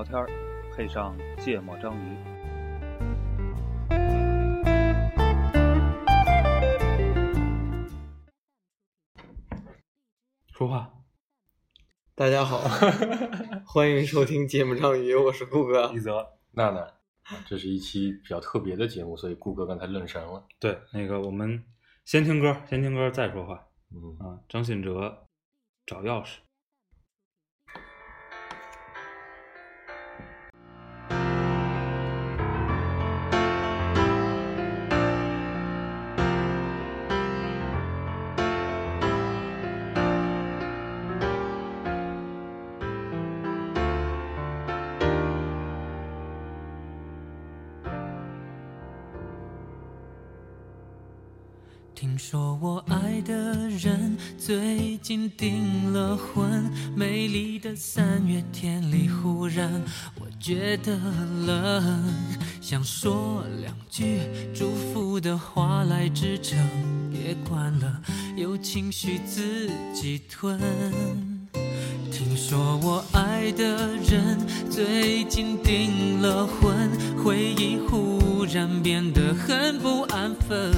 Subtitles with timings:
[0.00, 0.26] 聊天，
[0.74, 2.16] 配上芥末章鱼。
[10.52, 10.90] 说话，
[12.14, 12.62] 大家好，
[13.66, 15.92] 欢迎收听芥末章鱼，我是顾哥。
[15.92, 20.46] 一泽，娜娜，啊这是一期比较特别的节目，所以顾哥刚才愣神了。
[20.58, 21.62] 对，那个我们
[22.06, 24.40] 先听歌，先听歌再说话嗯，啊。
[24.48, 25.26] 张信哲
[25.84, 26.36] 找钥匙。
[60.40, 60.98] 觉得
[61.46, 62.02] 冷，
[62.62, 64.20] 想说两句
[64.54, 66.58] 祝福的话来支撑，
[67.12, 68.00] 别管了，
[68.36, 70.58] 有情绪自己吞。
[72.10, 74.38] 听说我爱的人
[74.70, 76.88] 最近订了婚，
[77.22, 80.72] 回忆忽然变得很不安分。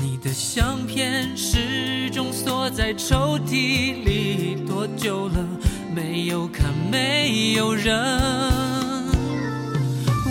[0.00, 5.44] 你的相片始终锁在抽屉里，多久了？
[5.94, 7.94] 没有看，没有人。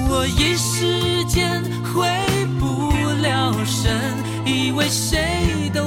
[0.10, 2.06] 我一时间回
[2.60, 3.90] 不了神，
[4.46, 5.83] 以为谁都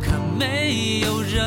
[0.00, 1.44] 可，没有人。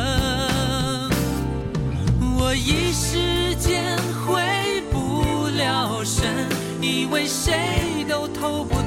[2.37, 6.47] 我一时间回不了神，
[6.81, 8.78] 以为谁都偷不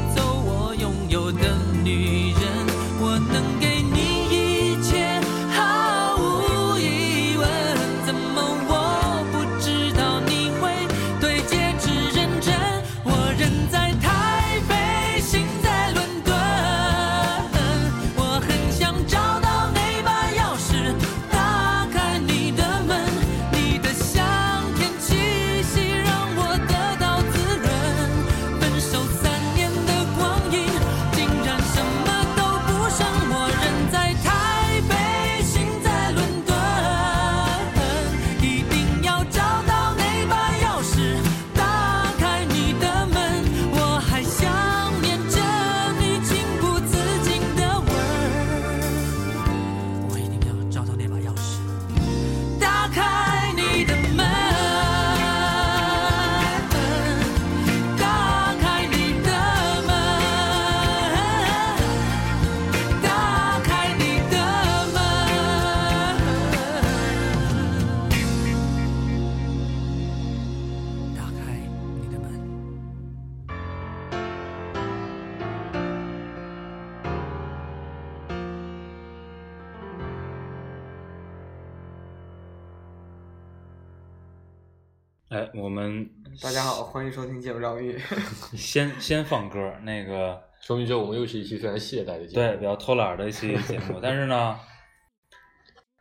[85.55, 86.09] 我们
[86.41, 87.99] 大家好，欢迎收听节目张玉。
[88.57, 92.35] 先先放歌，那个说明这我们又是一期非常懈怠的节目。
[92.35, 94.59] 对比较偷懒儿的一期节目，但是呢，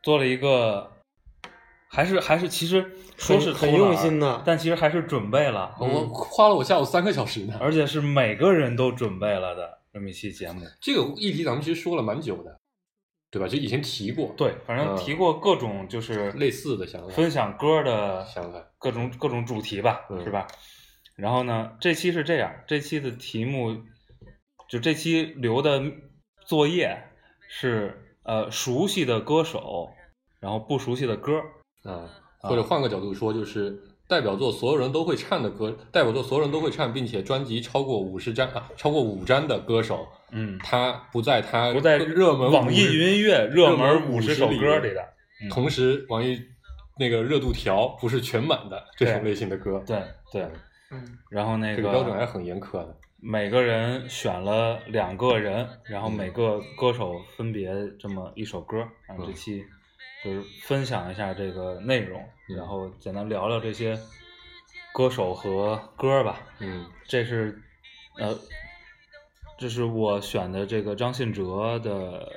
[0.03, 0.89] 做了一个，
[1.89, 7.57] 还是还是其实说是很用心的但其实还是准备了，我花了我下午三个小时呢。
[7.59, 10.61] 而且是每个人都准备了的这么一期节目。
[10.79, 12.60] 这个议题咱们其实说了蛮久的，
[13.31, 13.47] 对吧？
[13.47, 20.45] 就以前提过，对，反正嗯提过各种就是类似的想法分享歌的想法各种各种主题吧，嗯是吧？
[21.15, 23.83] 然后呢，这期是这样，这期的题目
[24.67, 25.81] 就这期留的
[26.45, 27.09] 作业
[27.47, 29.91] 是呃熟悉的歌手，
[30.39, 31.41] 然后不熟悉的歌，
[31.83, 33.81] 啊，或者换个角度说，就是
[34.11, 45.01] 代表作所有人都会唱的歌，代表作所有人都会唱，并且专辑超过五十张啊，超过五张的歌手，嗯，他不在他不在热门网易云音乐热门五五十首歌里的，
[45.41, 45.49] 嗯。
[45.49, 46.37] 同时网易
[46.99, 50.41] 那个热度条不是全满的这种类型的歌，对对，
[50.91, 52.93] 嗯，然后那这个标准还是很严苛的。
[53.21, 56.11] 每个人选了两个人，然后嗯。
[56.11, 59.63] 每个歌手分别这么一首歌，然后这嗯期
[60.23, 63.99] 就是分享一下这个内容，嗯然后简单聊聊这些
[64.93, 66.39] 歌手和歌吧。
[66.59, 67.61] 嗯这是
[68.17, 68.37] 呃，
[69.57, 72.25] 这是我选的这个张信哲的《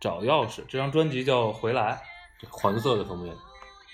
[0.00, 2.00] 找钥匙》这张专辑叫《回来》，
[2.50, 3.34] 黄色的封面，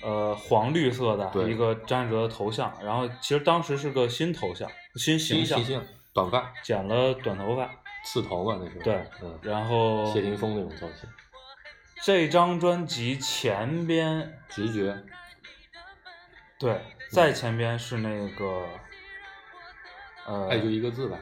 [0.02, 7.70] 呃，黄绿色的一个张信哲的头像，然后其实当时是个新头像、新形象，新形象，短发，剪了短头发，
[8.04, 8.84] 刺头嘛那时候。
[8.84, 11.08] 对，嗯，然后谢霆锋那种造型，
[12.04, 14.94] 这张专辑前边，直觉，
[16.58, 16.78] 对，
[17.10, 18.62] 在前边是那个，
[20.26, 21.16] 呃，爱就一个字吧。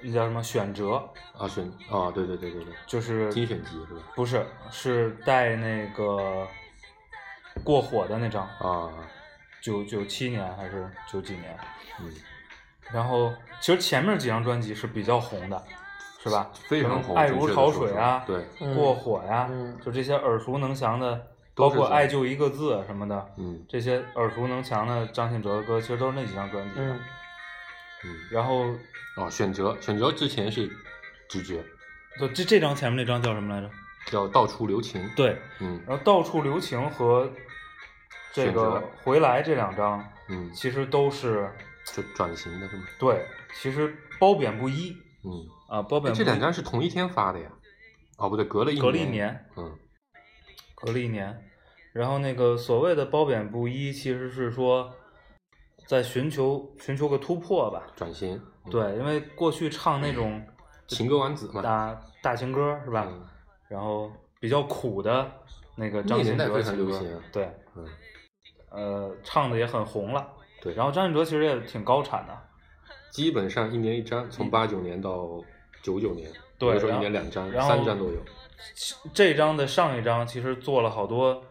[0.00, 0.94] 那叫什么选择，
[1.36, 4.02] 啊，选啊，对对对对对，就是精选集是吧？
[4.14, 6.48] 不是是带那个
[7.62, 8.90] 过火的那张，啊，
[9.60, 11.58] 九九七年还是九几年？
[12.00, 12.10] 嗯，
[12.90, 15.62] 然后其实前面几张专辑是比较红的，
[16.26, 16.50] 是吧？
[16.66, 26.72] 非常红，爱如潮水啊，对，嗯过火呀，嗯就这些耳熟能详的，包括爱就一个字什么的，嗯这些耳熟能详的张信哲的歌，其实都是那几张专辑。
[26.76, 26.98] 嗯
[28.04, 28.66] 嗯，然后，
[29.16, 30.70] 哦，选择选择之前是
[31.28, 31.64] 直觉，
[32.20, 33.70] 就这这张前面那张叫什么来着？
[34.10, 37.28] 叫到处留情，，对，嗯然后到处留情和
[38.32, 41.50] 这个回来这两张，嗯，其实都是
[41.84, 42.84] 就转型的是吗？
[42.98, 43.24] 对，
[43.60, 44.96] 其实褒贬不一
[45.26, 47.50] 嗯，啊，褒贬这两张是同一天发的呀？
[48.18, 49.76] 哦，不对，隔了一隔了一年，嗯。
[50.76, 51.42] 隔了一年。
[51.92, 54.94] 然后那个所谓的褒贬不一，其实是说
[55.86, 57.82] 在寻求寻求个突破吧。
[57.96, 60.40] 转型，嗯，对，因为过去唱那种
[60.86, 63.06] 情歌王子嘛，大大情歌是吧？
[63.08, 63.26] 嗯。
[63.68, 65.28] 然后比较苦的
[65.74, 66.62] 那个张信哲
[67.32, 67.88] 对，嗯，
[68.70, 70.24] 呃，唱的也很红了。
[70.60, 72.38] 对，然后张信哲其实也挺高产的，
[73.16, 75.42] 基本上一年一张，从八九年到
[75.82, 78.22] 九九年，对有的时候一年两张、三张都有。
[79.14, 81.42] 这张的上一张其实做了好多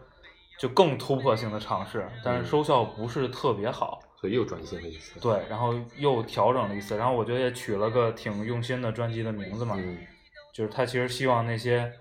[0.60, 4.00] 就更突破性的尝试，但是嗯收效不是特别好。
[4.22, 5.20] 所以又转型了一次。
[5.20, 9.98] 对，然后又调整了一次，然后我觉得也取了个挺用心的专辑的名字嘛，嗯
[10.54, 11.92] 就是他其实希望那些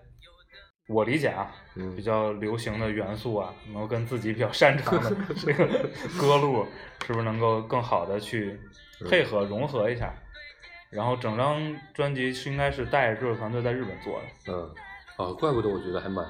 [0.89, 5.11] 我理解啊，嗯比较流行的元素啊，能够跟自己比较擅长的
[5.41, 5.67] 这个
[6.21, 6.67] 歌路，
[7.07, 8.61] 是不是能够更好的去
[9.09, 10.13] 配合融合一下？
[10.91, 11.61] 然后整张
[11.93, 14.71] 专辑是应该是带着制作团队在日本做的，嗯，
[15.17, 16.25] 啊，怪不得我觉得还蛮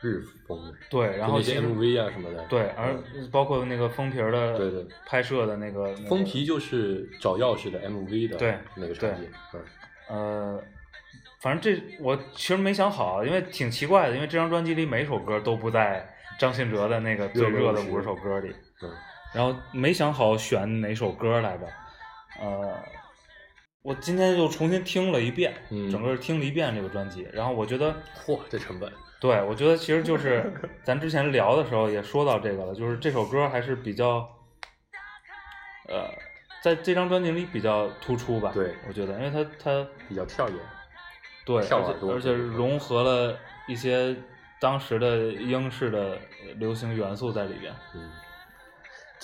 [0.00, 0.72] 日风的。
[0.88, 2.44] 对，然后 MV 啊什么的。
[2.44, 2.94] 对，而
[3.32, 9.28] 包括那个封皮儿的对对拍摄的那个那个封皮就是找钥匙的 MV 的对那个场景。
[9.52, 9.62] 嗯
[10.06, 10.62] 呃，
[11.40, 18.90] 反正这我其实没想好，因为挺奇怪的，因为这张专辑里每首歌都不在张信哲的那个最热的五十首歌里，嗯
[19.32, 21.66] 然后没想好选哪首歌来着。
[22.40, 22.78] 呃，
[23.82, 27.94] 我今天又重新听了一遍，嗯整个听了一遍这个专辑，然后我觉得，
[28.26, 28.92] 嚯，这成本。
[29.20, 34.28] 对我觉得其实就是咱之前聊的时候也说到这个了，就是这首歌还是比较，
[35.88, 36.10] 呃，
[36.62, 38.50] 在这张专辑里比较突出吧。
[38.52, 40.56] 对我觉得，因为它它比较跳跃。
[41.46, 44.16] 对，而跳耳朵且而且融合了一些
[44.60, 46.18] 当时的英式的
[46.56, 47.72] 流行元素在里边。
[47.94, 48.10] 嗯，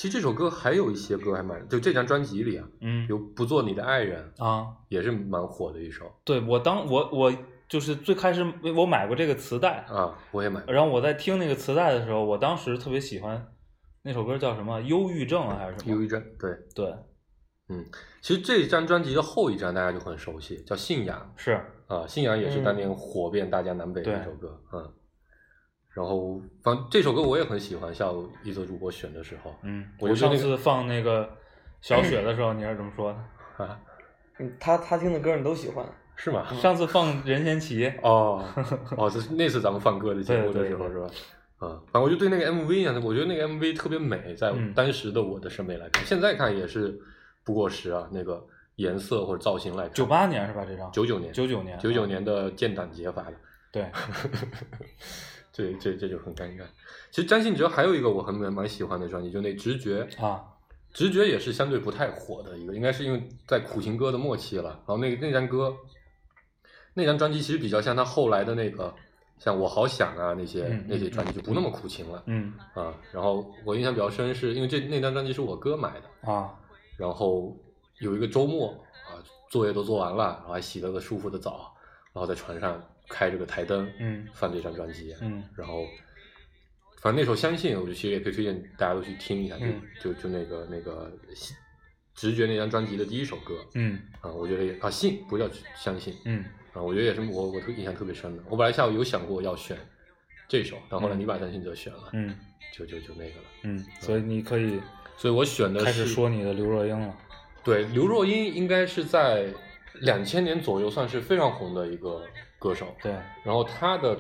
[0.01, 7.31] 其实这首歌还有一些歌还蛮，就这张专辑里啊，嗯有《不做你的爱人》啊，也是蛮火的一首对我当我我
[7.69, 8.43] 就是最开始
[8.75, 10.73] 我买过这个磁带，啊，我也买过。
[10.73, 13.47] 然后我在听那个磁带的时候，我当时特别喜欢
[14.01, 14.81] 那首歌叫什么？
[14.81, 15.95] 忧郁症啊还是什么？
[15.95, 16.95] 忧郁症，对，对，
[17.69, 17.85] 嗯，
[18.23, 21.51] 其实这张专辑的后一张大家就很熟悉，叫《信仰是》
[21.95, 24.91] 啊，《信仰》也是嗯当年火遍大江南北的一首歌，嗯。
[26.01, 31.29] 然后反正这首歌我也很喜欢，下午一泽主播选的时候，嗯，我上次放那个
[31.83, 33.19] 小雪的时候，你是怎么说的？
[33.67, 33.79] 啊，
[34.39, 35.85] 嗯他他听的歌你都喜欢，
[36.17, 36.47] 是吗？
[36.55, 38.43] 上次放任贤齐，哦
[38.97, 41.07] 哦，这是那次咱们放歌的节目的时候是吧？
[41.59, 46.99] 啊，反正我就对那个 MV 啊，我觉得那个 MV 特别美，在嗯当时的我的审美来看，现在看也是
[47.45, 48.09] 不过时啊。
[48.11, 48.43] 那个
[48.77, 50.65] 颜色或者造型来看，九八年是吧？
[50.67, 53.35] 这张九九年，九九年，九九啊年的建党节发的，
[53.71, 53.85] 对，
[55.61, 56.63] 这这这就很尴尬。
[57.11, 60.43] 其实张信哲还有一个我很蛮蛮喜欢的专辑，就那直觉啊，
[60.93, 64.71] 直觉也是相对不太火的一个，应该是因为在苦情歌的末期了。
[64.71, 65.77] 然后那那张歌，
[66.95, 68.95] 那张专辑其实比较像他后来的那个，
[69.39, 72.95] 像我好想啊那些、嗯那些专辑就不那么苦情了、嗯啊。
[73.13, 76.55] 然后我印象比较深是因为这那张专辑是我哥买的，啊，
[76.97, 77.57] 然后
[78.01, 78.71] 有一个周末
[79.09, 79.19] 啊，
[79.51, 81.75] 作业都做完了，然后还洗了个舒服的澡，
[82.13, 85.85] 然后在船上开这个台灯，嗯放这张专辑，嗯然后
[87.03, 91.13] 反正那首《相信》，我就其实也可以推荐大家都去听一下，嗯就就就那个那个
[92.15, 98.43] 直觉那张专辑的第一首歌嗯啊，我觉得也啊信不叫相信嗯啊，我觉得也是我我特印象特别深的。
[98.49, 99.77] 我本来下午有想过要选
[100.49, 102.37] 这首，但后来嗯你把张信哲选了，嗯
[102.73, 104.81] 就就就那个了，嗯，所以你可以
[105.17, 107.17] 所以我选的开始是说你的刘若英了。
[107.65, 109.53] 对，刘若英应该是在
[110.01, 112.25] 两千年左右算是非常红的一个
[112.61, 112.95] 歌手。
[113.03, 113.11] 对，
[113.43, 114.17] 然后他的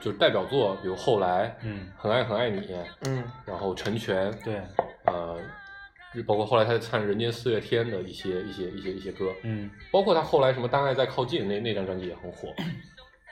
[0.00, 1.88] 就是代表作，比如后来，嗯。
[1.96, 3.22] 很爱很爱你，嗯。
[3.46, 4.60] 然后成全，对，
[5.04, 5.38] 呃，
[6.26, 9.70] 包括后来他唱《人间四月天》的一些一些一些一些歌，嗯。
[9.92, 12.52] 包括他后来什么《当爱在靠近》那那张专辑也很火，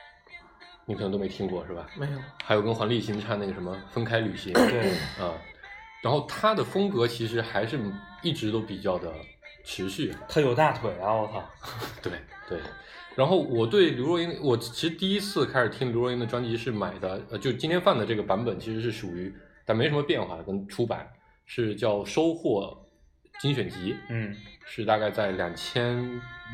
[0.85, 1.89] 你可能都没听过是吧？
[1.95, 4.91] 没有，还有跟黄立行唱那个什么《分开旅行》，对，
[5.23, 5.33] 啊、
[6.01, 7.79] 然后他的风格其实还是
[8.21, 9.11] 一直都比较的
[9.65, 11.13] 持续，他有大腿啊！
[11.13, 11.43] 我操，
[12.01, 12.13] 对
[12.47, 12.59] 对，
[13.17, 19.33] 然后我对刘若英，我其实第一次开始听刘若英的专辑是买的，呃，就今天放的这个版本其实是属于，
[19.65, 21.09] 但没什么变化，跟出版
[21.47, 22.77] 是叫《收获
[23.39, 25.97] 精选集》，嗯是大概在两千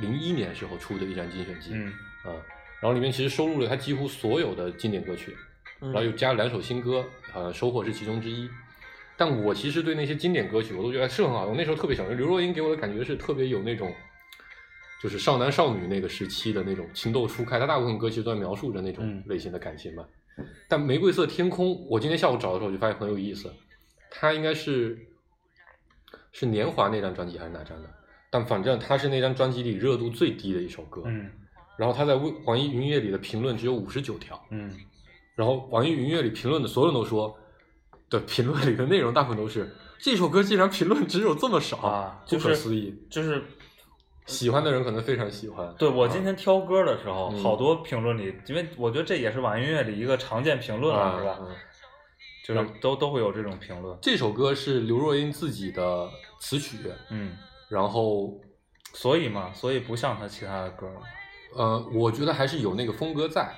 [0.02, 1.88] 零一年时候出的一张精选集，嗯
[2.24, 2.32] 啊，
[2.80, 5.36] 然后里面其实收录了他几乎所有的经典歌曲，
[5.82, 7.04] 嗯然后又加了两首新歌，
[7.34, 8.50] 呃，收获是其中之一。
[9.18, 11.46] 但我其实对那些经典歌曲，我都觉得是很好。
[11.46, 13.94] 我那时候特别喜欢刘若英，给我的感觉是特别有那种，
[15.04, 17.60] 就是少男少女那个时期的那种情窦初开。
[17.60, 20.06] 他大部分歌其实都在描述着那种嗯类型的感情嘛。
[20.70, 23.54] 但《玫瑰色天空》，我今天下午找的时候就发现很有意思，
[24.10, 24.98] 它应该是
[26.32, 27.90] 是年华那张专辑还是哪张的？
[28.32, 31.04] 但反正它是那张专辑里热度最低的一首歌。
[31.06, 31.30] 嗯
[31.76, 34.40] 然后他在微网易云音乐里的评论只有五十九条。
[34.52, 34.72] 嗯
[35.36, 37.36] 然后网易云音乐里评论的所有人都说
[38.12, 42.96] 的评论里的内容大部分都是这首歌竟然评论只有这么少不啊就是可思议。
[43.10, 43.44] 就是
[44.26, 45.74] 喜欢的人可能非常喜欢。
[45.78, 51.38] 对我今天挑歌的时候，嗯好多评论里，因为我觉得这也是网易音乐里一个常见评论了，啊是吧？
[51.42, 51.48] 嗯
[52.46, 53.98] 就是都都会有这种评论。
[54.02, 56.10] 这首歌是刘若英自己的
[56.42, 56.78] 词曲，
[57.10, 57.38] 嗯，
[57.70, 58.34] 然后
[58.94, 60.92] 所以嘛，所以不像她其他的歌。
[61.56, 63.56] 呃，我觉得还是有那个风格在。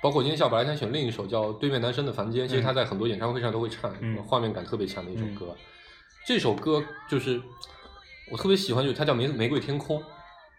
[0.00, 5.56] 包括今天下午本来想选另一首叫《对面男生的房间》，其实他在很多演唱会上都会唱，嗯画面感特别强的一首歌。
[6.24, 7.42] 这首歌就是
[8.30, 9.98] 我特别喜欢，就是它叫《玫玫瑰天空》，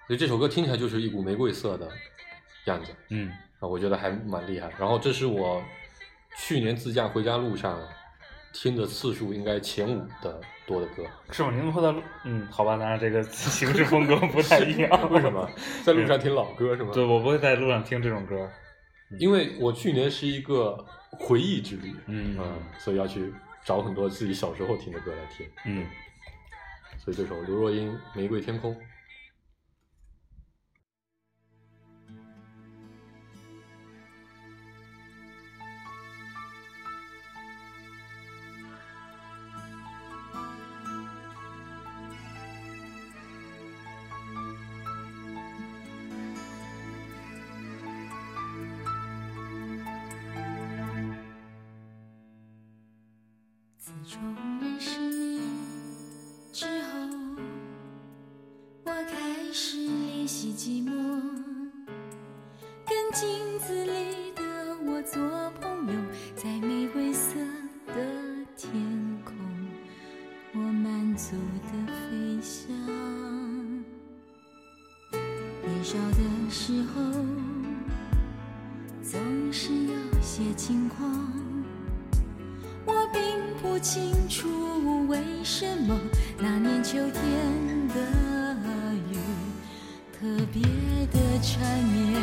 [0.08, 1.90] 所以这首歌听起来就是一股玫瑰色的
[2.66, 3.30] 样子嗯
[3.60, 4.70] 啊，我觉得还蛮厉害。
[4.80, 5.64] 然后这是我
[6.38, 7.80] 去年自驾回家路上
[8.54, 11.04] 听的次数应该前五的多的歌。
[11.32, 11.52] 是吗？
[11.52, 15.12] 您说的，嗯，好吧，当然这个 形式风格不太一样。
[15.12, 15.50] 为什么？
[15.84, 16.92] 在路上听老歌是吗？
[16.94, 18.50] 对，我不会在路上听这种歌。
[19.20, 22.38] 因为我去年是一个回忆之旅，嗯
[22.80, 23.32] 所以要去
[23.64, 25.46] 找很多自己小时候听的歌来听。
[25.66, 25.86] 嗯，
[27.06, 28.74] 所以这首刘若英《玫瑰天空》。
[82.86, 83.22] 我并
[83.62, 86.00] 不清楚为什么
[86.38, 87.96] 那年秋天的
[89.12, 89.18] 雨
[90.14, 90.62] 特别
[91.12, 92.22] 的缠绵。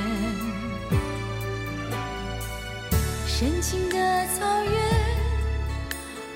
[3.27, 3.97] 深情的
[4.39, 4.73] 草原，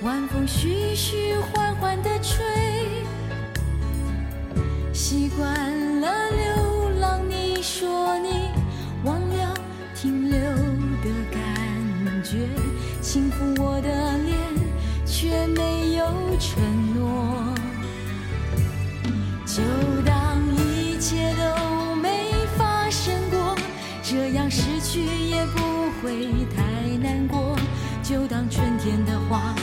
[0.02, 2.45] 晚风徐徐缓缓地吹。
[4.92, 5.86] 习惯
[13.06, 14.36] 轻抚我的脸，
[15.06, 16.04] 却没有
[16.40, 16.60] 承
[16.92, 17.54] 诺。
[19.46, 19.62] 就
[20.04, 23.54] 当一切都没发生过，
[24.02, 26.62] 这样失去也不会太
[27.00, 27.56] 难过。
[28.02, 29.54] 就当春天的花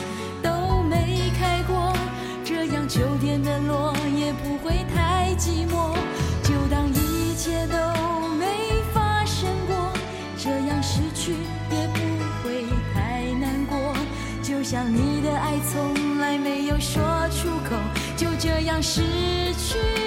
[0.42, 1.94] 都没开过，
[2.46, 5.94] 这样秋天的落也不会太寂寞。
[6.44, 7.93] 就当一切都
[14.64, 17.76] 像你的爱从来没有说出口，
[18.16, 19.02] 就这样失
[19.58, 20.03] 去。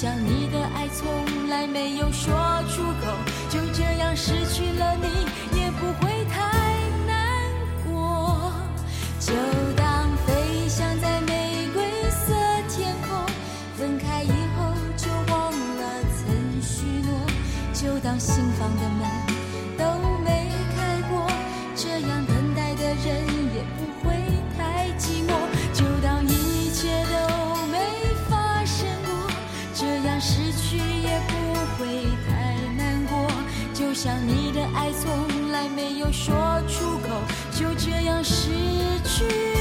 [0.00, 2.32] 想你的爱从来没有说
[2.68, 3.12] 出口，
[3.50, 6.38] 就这样失去了你，也不会太
[7.04, 7.50] 难
[7.84, 8.52] 过。
[9.18, 9.32] 就
[9.76, 12.32] 当飞翔在玫瑰色
[12.68, 13.26] 天空，
[13.76, 15.82] 分开以后就忘了
[16.14, 17.18] 曾许诺。
[17.72, 18.88] 就当心房的
[34.00, 36.32] 想你的爱从来没有说
[36.68, 38.52] 出口，就这样失
[39.02, 39.57] 去。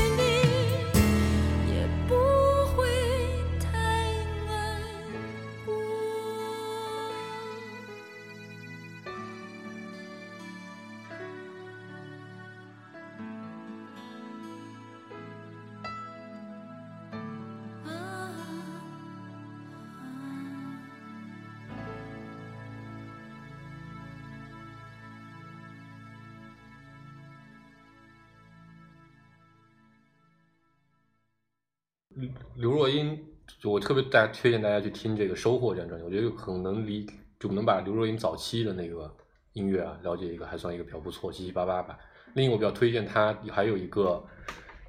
[32.56, 33.18] 刘若英，
[33.60, 37.06] 就我特别大推荐大家去听这个《收获》这张专辑，我觉得很能理，
[37.40, 39.14] 就能把刘若英早期的那个
[39.54, 41.98] 音乐啊了解一个，还算一个比较不错，七七八八吧。
[42.34, 44.24] 另一个我比较推荐她还有一个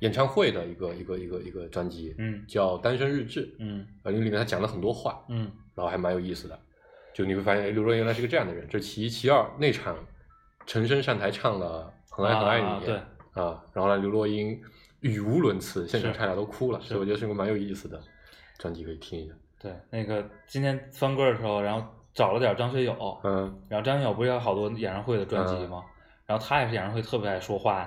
[0.01, 6.59] 演唱会的一个一个一个一个专辑，嗯叫《单身日志》，嗯啊，因为里面她讲了很多话，嗯然后还蛮有意思的。
[7.14, 8.67] 就你会发现，哎刘若英原来是个这样的人。
[8.69, 9.97] 这其一，其二，那场
[10.67, 12.95] 陈升上台唱了《很爱很爱你》啊对
[13.43, 14.61] 啊然后呢，刘若英
[15.01, 18.01] 语无伦次，现场差点都哭了，是所以我觉得是个蛮有意思的
[18.59, 19.35] 专辑，可以听一下。
[19.61, 25.83] 对，那个今天翻歌的时候，然后找了点张学友，嗯，然后张学友不是有好多演唱会的专辑吗？
[26.27, 27.87] 然后他也是演唱会特别爱说话，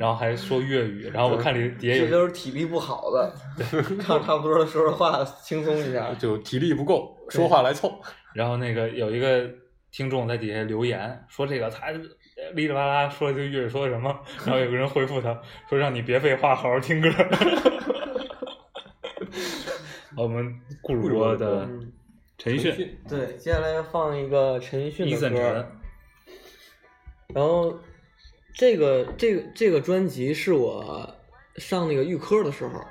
[0.00, 3.30] 然后还说粤语，然后我看里底下这有都是体力不好的，
[4.00, 6.12] 唱差不多的说说话，轻松一下。
[6.18, 7.92] 就体力不够，说话来凑。
[8.32, 9.46] 然后那个有一个
[9.90, 11.88] 听众在底下留言说这个他
[12.54, 17.08] 哩哩吧啦说了句粤语说什么，然后有个人回复他说让你别废话，好好听歌。
[20.16, 21.92] 我们顾主播的嗯
[22.36, 25.66] 陈奕迅，对，接下来要放一个陈奕迅的歌，，
[27.34, 27.80] 然后
[28.54, 31.08] 这个这个这个专辑是我
[31.56, 32.84] 上那个预科的时候，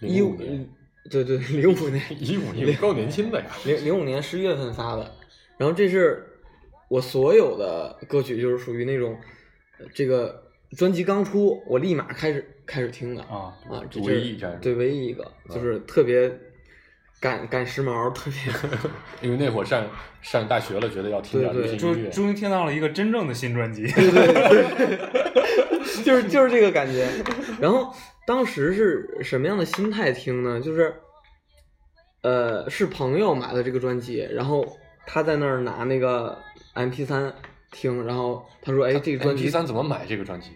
[0.00, 0.68] 一05年
[1.10, 3.46] 对对零五年 一五年够年轻的呀。
[3.64, 5.10] 零零五年十一月份发的，
[5.56, 6.31] 然后这是
[6.92, 9.16] 我所有的歌曲就是属于那种
[9.78, 10.42] 呃这个
[10.76, 16.30] 专辑刚出，我立马开始开始听的啊，啊，这唯是一一站对唯一一个，就是特别
[17.18, 18.52] 赶赶时髦，特别
[19.26, 19.88] 因为那会儿上
[20.20, 22.10] 上大学了，觉得要听点对对终流行音乐。
[22.10, 23.86] 终于听到了一个真正的新专辑。
[23.86, 24.98] 对对
[26.04, 27.08] 就是就是这个感觉。
[27.58, 27.90] 然后
[28.26, 30.60] 当时是什么样的心态听呢？
[30.60, 30.94] 就是，
[32.22, 34.76] 呃，是朋友买的这个专辑，然后
[35.06, 36.38] 他在那儿拿那个
[36.74, 37.32] M P 三
[37.70, 40.50] 听，然后他说：“哎，这个专辑 P 三怎么买这个专辑？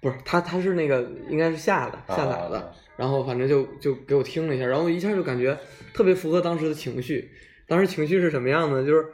[0.00, 5.58] 不是他，他是那个应该是下的下载的，啊然后反正就就给我听了一下，然后一下就感觉
[5.92, 7.30] 特别符合当时的情绪。
[7.66, 8.84] 当时情绪是什么样的？
[8.84, 9.06] 就是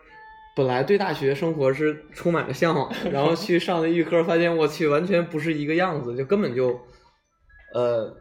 [0.56, 6.78] 本来对大学生活是充满了向往，然后去上了预科，发现我去完全不是一个样子，就根本就
[7.72, 8.14] 呃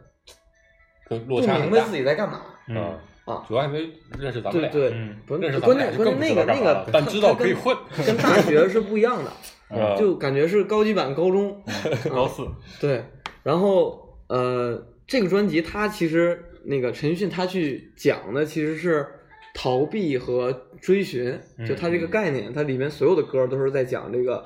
[1.08, 3.34] 跟不明白自己在干嘛嗯啊。
[3.34, 3.44] 啊。
[3.48, 7.76] 主要还没认识咱们俩，对对嗯，不认识咱们俩就更不键关键那个那个，但知道跟可以混。
[8.06, 9.30] 跟大学是不一样的，
[9.76, 9.96] 啊。
[9.96, 11.62] 就感觉是高级版高中。
[12.10, 12.46] 高四，
[12.80, 13.04] 对，
[13.42, 19.06] 然后呃，这个专辑它其实那个陈奕迅他去讲的其实是
[19.54, 24.44] 逃避和追寻，就他这个概念，它里面所有的歌都是在讲这个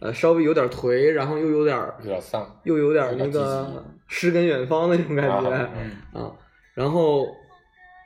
[0.00, 2.58] 呃稍微有点颓，然后又有点有点丧。
[2.64, 6.22] 又有点那个诗跟远方那种感觉啊嗯。
[6.22, 6.32] 啊，
[6.74, 7.26] 然后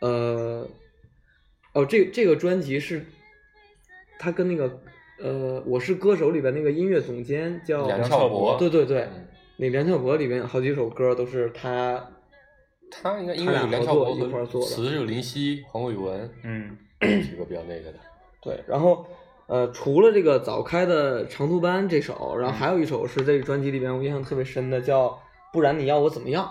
[0.00, 0.68] 呃
[1.72, 3.04] 哦，这这个专辑是
[4.18, 4.80] 他跟那个
[5.18, 9.02] 呃我是歌手里边那个音乐总监叫梁翘柏对对对。
[9.02, 9.26] 嗯
[9.62, 12.02] 那梁翘柏里边好几首歌都是他，
[12.90, 16.78] 他应该音他俩乐有梁合翘柏作一块儿做的词是有林夕、黄伟文嗯
[17.22, 17.98] 几个比较那个的。
[18.40, 19.06] 对，然后
[19.48, 25.20] 呃，除了这个早开的长途班这首，然后还有一首是这个专辑里边我印象特别深的，叫
[25.52, 26.50] 不然你要我怎么样？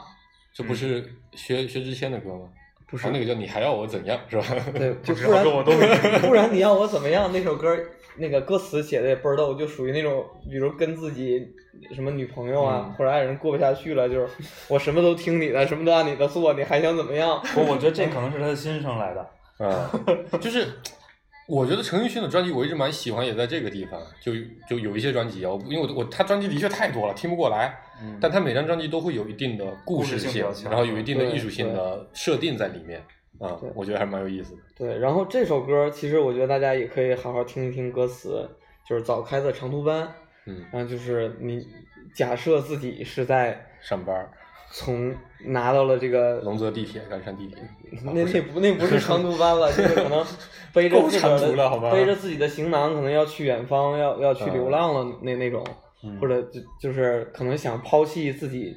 [0.53, 2.47] 这不是薛薛之谦的歌吗？
[2.89, 4.43] 不是啊，那个叫你还要我怎样是吧？
[4.73, 5.87] 对，就知不然我都没
[6.19, 7.31] 不 然你要我怎么样？
[7.31, 7.77] 那首歌
[8.17, 11.47] 那个歌词写的也倍儿逗，就属于那种，比如跟自己
[11.95, 14.27] 什么女朋友啊、嗯或者爱人过不下去了，就是
[14.67, 17.41] 我什么都听你的，什么都按你的做，你还想怎么样？
[17.55, 19.29] 我我觉得这可能是他的心声来的。
[19.65, 19.91] 啊，
[20.41, 20.67] 就是
[21.47, 24.33] 我觉得陈奕迅的专辑我一直蛮喜欢，也在这个地方，就
[24.69, 28.17] 就有一些专辑啊，因为我我他专辑的确太多了，听不过来，嗯。
[28.21, 32.99] 但他每张专辑都会有一定的故事性然后有一定的艺术性的设定在里面
[33.39, 34.61] 啊对，我觉得还蛮有意思的。
[34.75, 38.47] 对，然后这首歌其实我觉得大家也可以好好听一听歌词，
[38.87, 40.07] 就是早开的长途班，
[40.45, 41.65] 嗯，然后就是你
[42.13, 44.29] 假设自己是在上班，
[44.71, 47.57] 从拿到了这个龙泽地铁、鞍山地铁，
[48.03, 50.25] 那那不那不是长途班了，就是可能
[50.73, 55.63] 背着自个儿长途了好吧的背着自己的行囊，可能要去远方，要要去流浪了那那种，
[56.03, 58.75] 嗯或者就就是可能想抛弃自己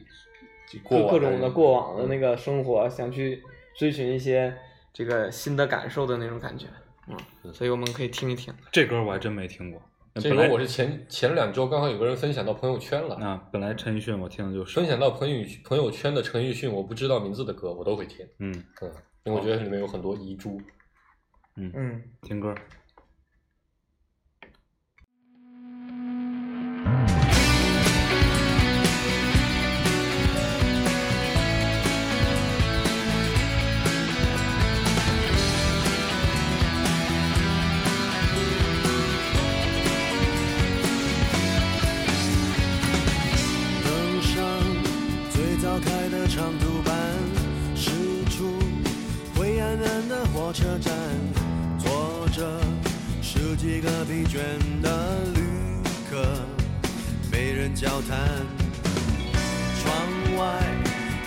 [0.83, 3.43] 过各各种的过往的那个生活，想去
[3.77, 4.55] 追寻一些
[4.93, 6.67] 这个新的感受的那种感觉，
[7.09, 8.53] 嗯，所以我们可以听一听。
[8.71, 9.81] 这歌我还真没听过。
[10.15, 18.93] 这本来个我是前前两周刚好有个人分享到朋友圈了，啊，本来陈奕迅我听的就是分享到朋友朋友圈的陈奕迅，我不知道名字的歌我都会听，嗯嗯，
[19.25, 20.61] 因为我觉得里面有很多遗珠。
[21.57, 22.55] 嗯嗯，听歌。
[43.85, 44.43] 登上
[45.31, 46.95] 最早开的长途班
[47.77, 47.91] 驶
[48.31, 48.59] 出
[49.37, 50.93] 灰暗暗的火车站
[51.79, 52.61] 坐着
[53.21, 54.39] 十几个疲倦
[54.83, 55.32] 的
[57.63, 58.19] 人交谈。
[59.81, 59.95] 窗
[60.37, 60.43] 外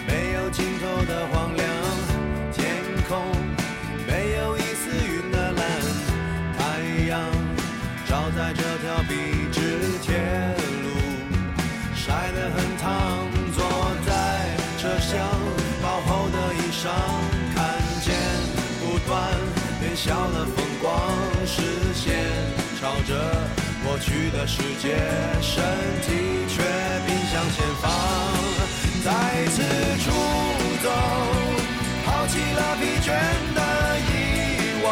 [0.06, 1.66] 没有尽头的荒凉，
[2.52, 2.76] 天
[3.08, 3.18] 空
[4.06, 5.64] 没有一丝云的蓝，
[6.58, 7.22] 太阳
[8.06, 10.18] 照在这条笔直铁
[10.84, 10.86] 路。
[11.96, 12.92] 晒得很烫，
[13.56, 13.64] 坐
[14.06, 14.12] 在
[14.78, 15.18] 车厢
[15.82, 16.92] 薄厚的衣裳，
[17.56, 18.14] 看见
[18.82, 19.16] 不断
[19.80, 20.92] 变小的风光，
[21.46, 21.62] 视
[21.94, 22.26] 线
[22.78, 23.16] 朝着
[23.96, 24.98] 过去的世界，
[25.42, 25.64] 身
[26.02, 26.12] 体
[26.50, 26.62] 却
[27.08, 27.90] 并向前方，
[29.06, 29.10] 再
[29.52, 29.64] 次
[30.04, 30.12] 出
[30.84, 30.92] 走，
[32.04, 33.08] 抛弃了疲倦
[33.56, 33.62] 的
[34.02, 34.92] 遗忘，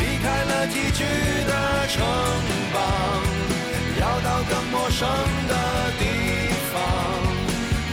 [0.00, 0.98] 离开了崎岖
[1.46, 2.04] 的城
[2.74, 2.82] 邦。
[4.00, 5.08] 要到更陌生
[5.46, 5.54] 的
[6.00, 6.02] 地
[6.72, 6.74] 方，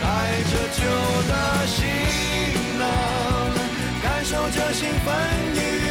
[0.01, 0.05] 带
[0.49, 0.81] 着旧
[1.29, 1.85] 的行
[2.79, 2.83] 囊，
[4.01, 5.13] 感受着兴奋
[5.53, 5.82] 与。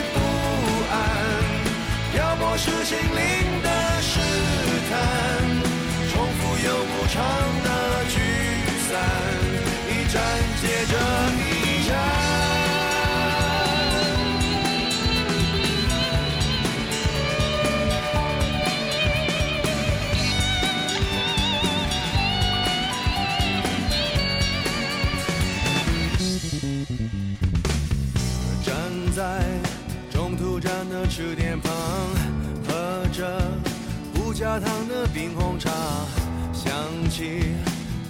[2.12, 3.68] 漂泊是心灵的
[4.03, 4.20] 试
[4.90, 4.94] 探，
[6.12, 7.16] 重复又无常
[7.64, 7.68] 的
[8.11, 8.14] 聚
[8.87, 8.90] 散，
[9.88, 10.14] 一站
[10.61, 10.92] 接着
[11.38, 11.51] 一
[34.42, 35.70] 加糖的冰红茶，
[36.52, 36.74] 想
[37.09, 37.55] 起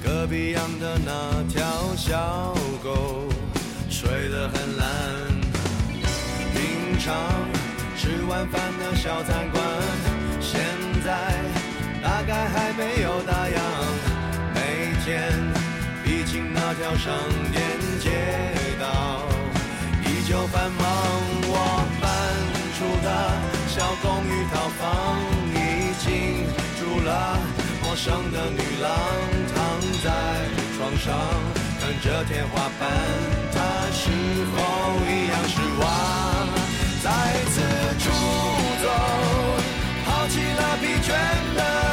[0.03, 1.63] 隔壁养的那条
[1.95, 3.29] 小狗，
[3.91, 4.89] 睡得很懒。
[6.55, 7.15] 平常
[7.99, 9.63] 吃晚饭的小餐馆，
[10.41, 10.59] 现
[11.05, 11.35] 在
[12.03, 13.61] 大概还没有打烊。
[14.55, 15.35] 每天
[16.03, 17.13] 必经那条商
[17.53, 17.63] 店
[18.01, 18.11] 街
[18.81, 19.21] 道，
[20.01, 20.87] 依旧繁忙。
[21.45, 22.09] 我搬
[22.79, 23.09] 出的
[23.69, 25.19] 小公寓套房，
[26.03, 26.11] 已经
[26.81, 27.39] 住了
[27.81, 28.91] 陌生的女郎，
[29.55, 29.57] 躺
[30.03, 30.11] 在
[30.77, 31.15] 床上
[31.79, 32.91] 看着天花板，
[33.53, 33.57] 她
[33.93, 34.11] 是
[34.51, 34.57] 否
[35.07, 35.87] 一样失望？
[37.05, 37.07] 再
[37.51, 37.55] 次
[38.01, 38.11] 出
[38.83, 38.85] 走，
[40.05, 41.09] 抛弃了疲倦
[41.55, 41.92] 的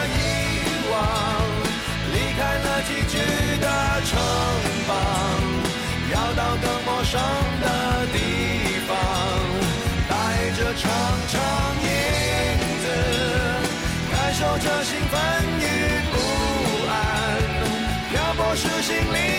[18.90, 19.39] 泊是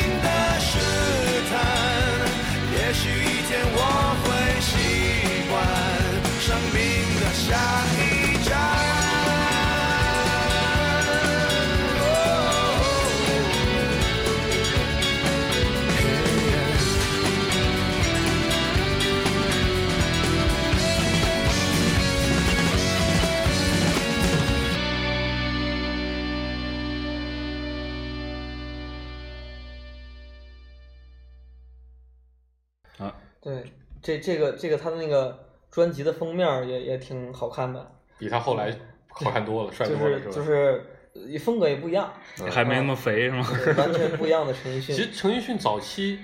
[34.11, 35.39] 这这个这个他的那个
[35.71, 38.75] 专辑的封面也也挺好看的，比他后来
[39.09, 40.25] 好看多了，帅多了，吧？
[40.25, 42.13] 是就是呃风格也不一样，
[42.51, 43.47] 还没那么肥是吗？
[43.77, 44.97] 完全不一样的陈奕迅。
[44.97, 46.19] 其实陈奕迅早期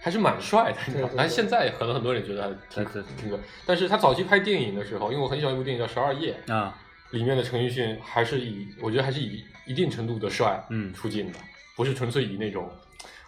[0.00, 6.76] 还是蛮帅的，你知道但现在可能很多人觉得他挺挺个，但是他早期拍电影的时候，因为我很喜欢一部电影叫《十二夜》，啊，
[7.10, 11.38] 里面的陈奕迅还是以我觉得还是以一定程度的帅嗯出镜的，
[11.76, 12.68] 不是纯粹以那种。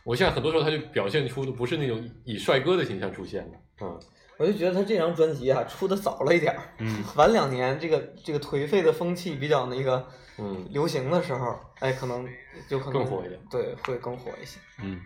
[0.02, 4.00] 我现在很多时候他就表现出的不是那种以帅哥的形象出现的，嗯，
[4.36, 10.06] 我就觉得他这张专辑啊出的早了一点儿，嗯，晚两年这个这个颓废的风气比较那个
[10.38, 12.28] 嗯流行的时候，哎，可能
[12.68, 14.58] 就可能更火一点对，会更火一些。
[14.82, 15.00] 嗯，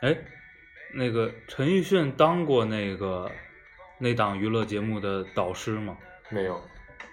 [0.00, 0.16] 哎，
[0.94, 3.30] 那个陈奕迅当过那个
[3.98, 5.96] 那档娱乐节目的导师吗？
[6.30, 6.60] 没有，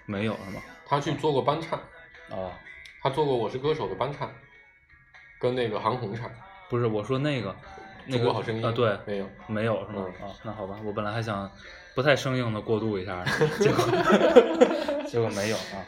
[0.04, 0.62] 没有是吗？
[0.86, 1.78] 他去做过班唱，
[2.30, 2.52] 啊，
[3.02, 4.30] 他做过《我是歌手》的班唱，
[5.40, 6.30] 跟那个韩红唱，
[6.68, 7.54] 不是，我说那个
[8.06, 10.04] 那个中国好声音啊，对，没有，没有是吗？
[10.06, 11.50] 嗯啊，那好吧，我本来还想
[11.94, 13.24] 不太生硬的过渡一下，
[13.60, 13.84] 结果
[15.08, 15.84] 结果没有啊。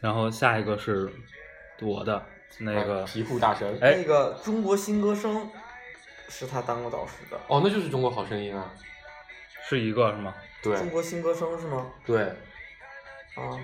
[0.00, 1.10] 然后下一个是
[1.80, 2.22] 我的
[2.58, 5.48] 那个皮裤大神，哎那个中国新歌声
[6.28, 8.72] 是他当过导师的，哦，那就是中国好声音啊，
[9.68, 10.34] 是一个是吗？
[10.62, 11.86] 对中国新歌声是吗？
[12.06, 12.22] 对
[13.34, 13.54] 啊，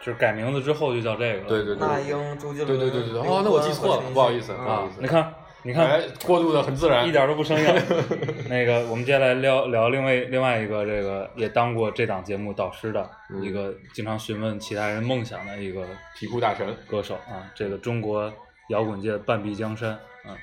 [0.00, 1.48] 就是改名字之后就叫这个了。
[1.48, 5.34] 对对对那英、周杰伦，对对对对对，哦，那我记错了，不好意思，迅不好意思，你看，
[5.66, 7.66] 你看，哎，过渡的很自然，一点都不生硬。
[8.48, 15.84] 那个，我们接下来聊聊另外另外一个这个也当过这档节目导师的嗯一个经常询问其他人梦想的一个
[16.16, 18.32] 皮裤大神，歌手啊，这个中国
[18.68, 19.90] 摇滚界半壁江山
[20.24, 20.38] 啊，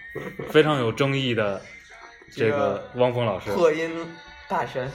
[0.49, 1.61] 非常有争议的
[2.35, 3.49] 这个汪峰老师。
[3.53, 3.89] 破音
[4.49, 4.91] 大神，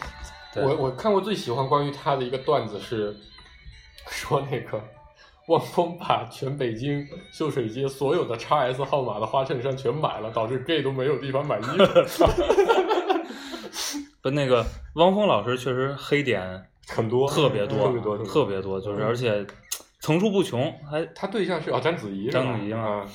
[0.57, 3.17] 我我看过最喜欢关于他的一个段子是，
[4.11, 4.79] 说那个
[5.49, 12.27] 汪峰把全北京秀水街所有的 x S 号码的花衬衫全买了，导致 gay 都没有地方买衣服，
[14.23, 19.47] 不，那个汪峰老师确实黑点很多，特别多，特别多，特别多，就是嗯而且
[20.01, 23.07] 层出不穷，还他对象是啊章子怡章子怡嘛啊，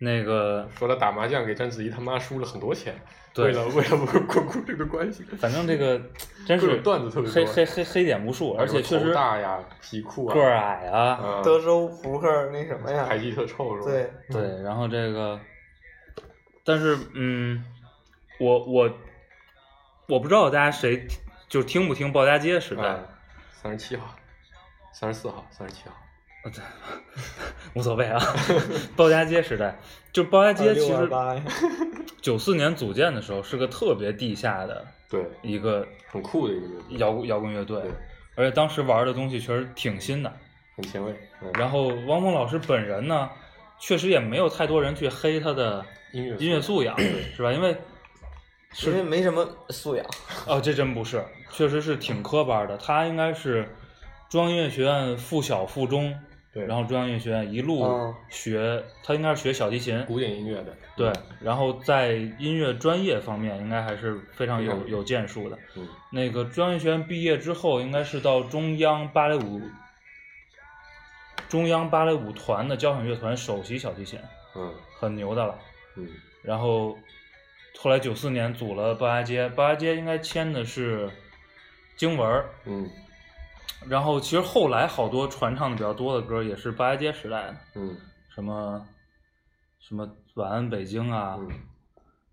[0.00, 3.02] 那个说他打麻将给章子怡他妈输了很多钱，对
[3.36, 6.00] 为了为了巩巩固这个关系， 反正这个
[6.46, 13.04] 真是段子特别多黑黑黑黑点无数，而且确实头大呀，皮裤啊，个儿矮啊，啊，德州扑克那什么呀？
[13.06, 13.90] 牌技特臭是吧？
[13.90, 15.40] 对，对，然后这个，
[16.64, 17.64] 但是嗯，
[18.38, 18.90] 我我
[20.08, 21.06] 我不知道大家谁
[21.48, 22.98] 就听不听鲍家街时代，啊，
[23.52, 24.14] 三十七号，
[24.92, 25.94] 三十四号，三十七号，
[27.74, 28.20] 无所谓啊。
[28.96, 29.78] 鲍家街时代，
[30.12, 31.08] 就鲍家街其实
[32.20, 37.90] 九四年组建的时候是个特别地下的对，一个很酷的一个，摇滚摇滚乐队对，
[38.36, 40.32] 而且当时玩的东西确实挺新的。
[40.76, 43.28] 很前卫，嗯然后汪峰老师本人呢，
[43.78, 46.96] 确实也没有太多人去黑他的音乐音乐素养，
[47.36, 47.52] 是吧？
[47.52, 47.76] 因为
[48.86, 50.06] 因为没什么素养。
[50.46, 52.76] 哦，这真不是，确实是挺科班的。
[52.78, 53.68] 他应该是
[54.30, 56.18] 中央音乐学院附小附中，
[56.52, 56.66] 对。
[56.66, 65.58] 然后中央音乐学院一路哦学，他应该是学小提琴，古典音乐的，对，然后在音乐专业方面应该还是非常有有建树的。
[65.76, 69.60] 嗯，那个中央音乐学院毕业之后，应该是到中央芭蕾舞
[71.48, 74.18] 中央芭蕾舞团的交响乐团首席小提琴，
[74.54, 74.72] 嗯。
[74.98, 75.58] 很牛的了。
[75.96, 76.08] 嗯。
[76.42, 76.96] 然后
[77.78, 81.10] 后来九四年组了八家街，八家街应该签的是
[81.96, 82.88] 经文儿，嗯
[83.88, 87.96] 然后其实后来好多传唱的比较多的歌也是八家街时代的，嗯。
[88.34, 88.86] 什么
[89.78, 91.50] 什么晚安北京啊，嗯，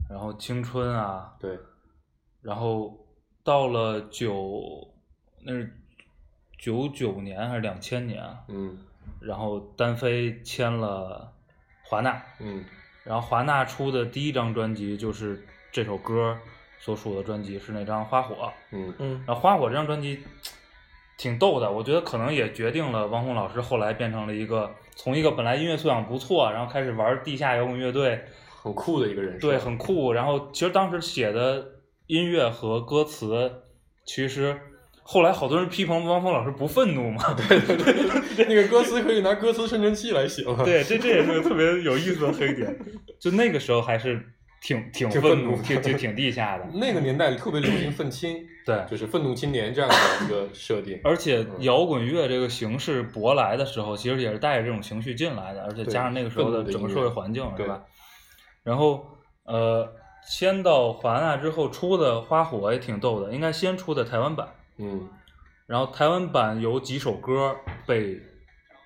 [0.10, 1.60] 然后青春啊，对，
[2.42, 2.98] 然后
[3.44, 4.88] 到了九
[5.44, 5.78] 那是
[6.58, 8.78] 九九年还是两千年啊，嗯。
[9.20, 11.34] 然后单飞签了
[11.84, 12.64] 华纳，嗯。
[13.04, 16.38] 然后华纳出的第一张专辑就是这首歌
[16.80, 18.36] 所属的专辑是那张《花火》，
[18.72, 18.96] 嗯。
[19.00, 19.24] 嗯。
[19.28, 20.24] 然后《花火》这张专辑
[21.20, 28.22] 挺逗的，我觉得可能也决定了汪峰老师后来变成了一个从一个本来音乐素养不错，然后开始玩地下摇滚乐队，
[28.64, 30.14] 很酷的一个人设，对，很酷。
[30.14, 31.64] 然后其实当时写的
[32.08, 33.52] 音乐和歌词，
[34.06, 34.58] 其实
[35.04, 42.74] 后来好多人批评汪峰老师不愤怒嘛， 对对对那个歌词可以拿歌词生成器来写嘛，对，这这也是个特别有意思的黑点。
[43.20, 44.26] 就那个时候还是
[44.62, 46.66] 挺挺愤怒，挺挺挺挺地下的。
[46.74, 49.96] 那个年代特别流行愤青，对，就是愤怒青年这样的
[50.26, 57.84] 一个设定，而且摇滚乐这个形式舶来的时候，其实也是带着这种情绪进来的，而且加上那个时候的整个社会环境，是对吧？
[58.64, 59.08] 然后
[59.46, 59.90] 呃，
[60.28, 65.08] 先到华纳之后出的《花火》也挺逗的，应该先出的台湾版，嗯
[65.66, 68.20] 然后台湾版有几首歌被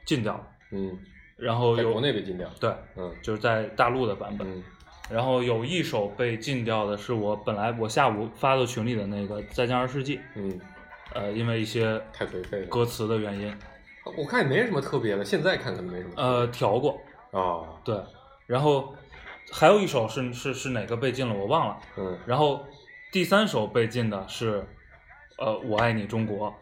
[0.06, 1.00] 禁掉了，嗯，
[1.38, 4.64] 然后有在国内被禁掉，对，嗯就是在大陆的版本，嗯
[5.10, 10.60] 然后有一首被禁掉的是我本来我下午发到群里的那个《再见二世纪》，嗯，
[11.14, 12.66] 呃，因为一些太颓废了。
[12.68, 13.56] 歌词的原因，
[14.18, 17.00] 我看也没什么特别的，现在看可能没什么，呃，调过，
[17.32, 18.02] 啊，对，
[18.48, 18.96] 然后
[19.52, 22.18] 还有一首是是是哪个被禁了我忘了，嗯。
[22.26, 22.66] 然后
[23.12, 24.66] 第三首被禁的是，
[25.38, 26.56] 呃，我爱你中国，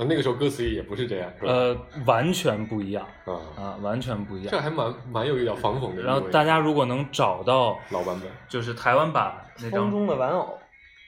[0.00, 1.52] 啊，那个时候歌词也不是这样，是吧？
[1.52, 4.50] 呃，完全不一样啊，啊，完全不一样。
[4.50, 6.02] 这还蛮蛮有一点反讽的。
[6.02, 10.58] 然后大家如果能找到，老版本，就是台湾版那风张，中的玩偶，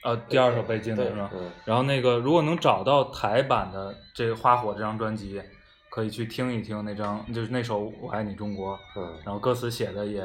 [0.03, 1.31] 呃，第二首被禁的是吧？
[1.33, 5.41] 嗯然后那个如果能找到台版的这个《花火》这张专辑，
[5.89, 10.23] 可以去听一听那张，就是那首《我爱你中国》，嗯，然后歌词写的也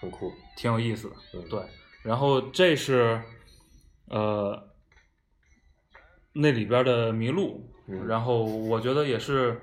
[0.00, 1.16] 很酷，挺有意思的。
[1.34, 1.60] 嗯，对，
[2.02, 3.20] 然后这是
[4.08, 4.60] 呃
[6.32, 9.60] 那里边的麋鹿，嗯然后我觉得也是，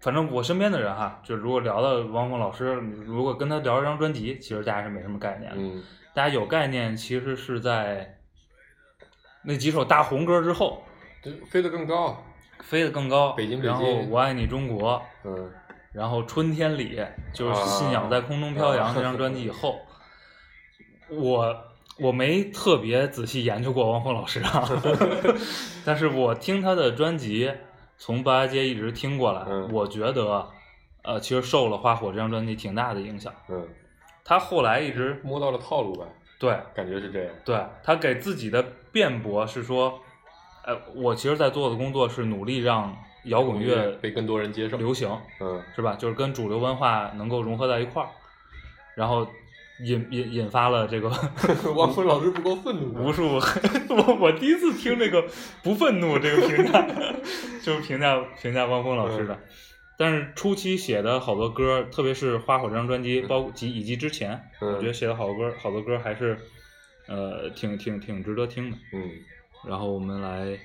[0.00, 2.74] 反正我身边的人哈，就如果聊到汪峰老师，
[3.06, 5.56] 如果跟他聊一张专辑，其实大家是没什么概念的。
[5.58, 5.82] 嗯
[6.14, 8.18] 大家有概念，其实是在
[9.42, 10.82] 那几首大红歌之后，
[11.22, 12.22] 就飞得更高，
[12.60, 15.50] 飞得更高，北京北然后我爱你中国，嗯
[15.92, 17.02] 然后春天里
[17.32, 19.80] 就是啊信仰在空中飘扬啊这张专辑以后，
[21.08, 21.54] 我
[21.98, 24.68] 我没特别仔细研究过汪峰老师啊，
[25.84, 27.52] 但是我听他的专辑
[27.98, 30.48] 从八家街一直听过来，嗯我觉得
[31.02, 33.32] 呃其实受了《花火》这张专辑挺大的影响。
[33.48, 33.68] 嗯，
[34.24, 36.06] 他后来一直摸到了套路吧，
[36.38, 40.00] 对感觉是这样，对他给自己的辩驳是说，
[40.64, 45.08] 呃，我其实在做的工作是努力让摇滚乐被更多人接受，流行，
[45.40, 45.94] 嗯是吧？
[45.94, 48.08] 就是跟主流文化能够融合在一块儿，
[48.96, 49.26] 然后
[49.80, 51.08] 引引引发了这个
[51.74, 53.26] 汪峰老师不够愤怒，无数
[53.88, 55.24] 我我第一次听这个
[55.62, 56.86] 不愤怒这个评价，
[57.62, 59.38] 就是评价评价汪峰老师的。
[59.98, 66.38] 但是初期写的好多歌，特别是《花火》这张专辑，包括及以及之前，嗯我觉得写的好多歌，好多歌还是
[67.08, 68.76] 呃挺挺挺值得听的。
[68.92, 69.10] 嗯
[69.68, 70.58] 然后我们来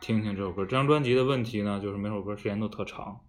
[0.00, 0.64] 听听这首歌。
[0.64, 3.20] 这张专辑的问题呢，就是每首歌时间都特长。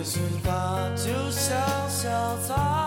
[0.00, 2.79] 也许它就像小草。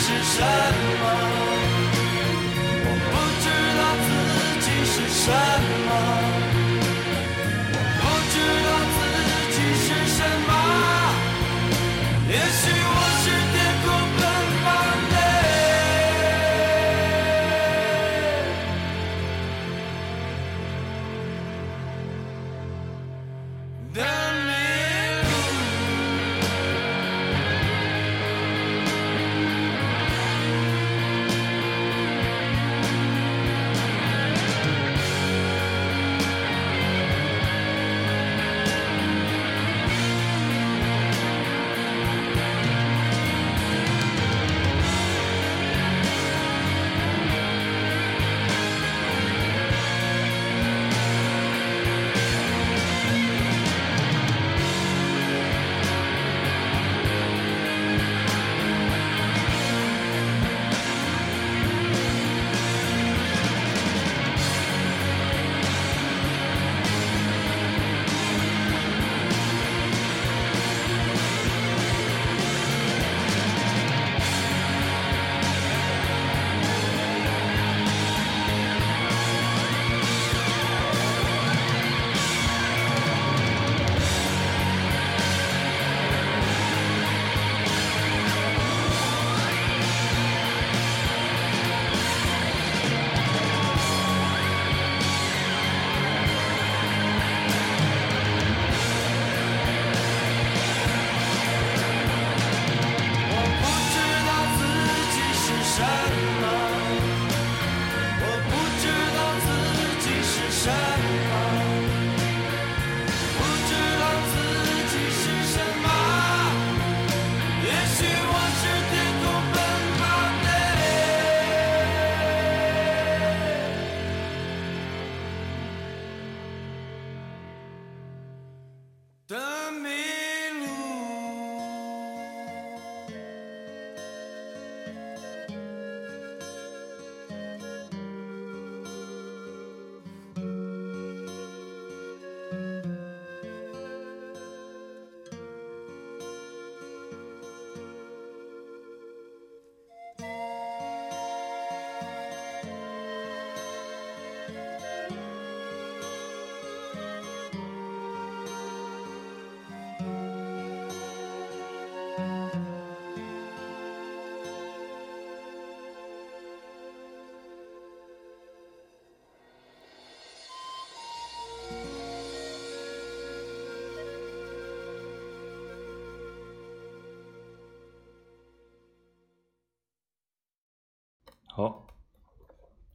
[0.00, 0.40] 是什
[1.00, 1.57] 么，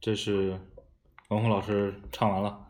[0.04, 0.50] 这是
[1.30, 2.60] 王红老师唱完了，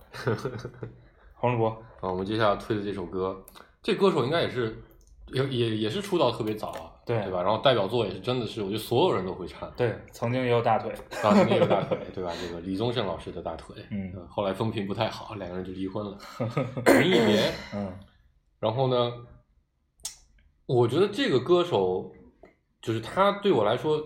[1.35, 1.69] 黄主播，
[2.01, 3.45] 啊，我们接下来推的这首歌，
[3.83, 4.81] 这歌手应该也是
[5.33, 7.43] 也也也是出道特别早啊，对对吧？
[7.43, 9.69] 然后代表作也是真的是，我觉得所有人都会唱。
[9.77, 12.31] 对，曾经也有大腿，啊，曾经也有大腿， 对吧？
[12.41, 16.17] 这个李宗盛老师的大腿，嗯呃后来风评不太好，两个人就离婚了，
[17.01, 17.53] 林忆莲。
[17.75, 17.93] 嗯
[18.61, 19.13] 然后呢，
[20.67, 22.13] 我觉得这个歌手
[22.81, 23.99] 就是他对我来说，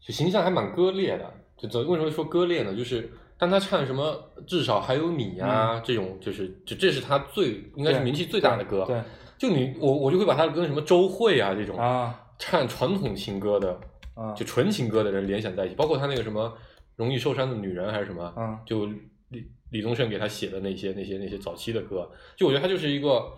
[0.00, 1.40] 就形象还蛮割裂的。
[1.56, 2.74] 就怎为什么说割裂呢？
[2.74, 8.84] 就是当他唱什么“至少还有你”啊、这种，就是就这是他最应该是名气最大的歌。
[8.86, 9.00] 对
[9.36, 13.78] 就你我我就会把他跟什么周蕙啊这种啊唱传统情歌的，
[14.14, 16.56] 啊就纯情歌的人联想在一起，包括他那个什么
[16.96, 18.86] 容易受伤的女人还是什么，嗯就
[19.30, 23.28] 李李宗盛给他写的那些那些那些早期的歌，就我觉得他就是一个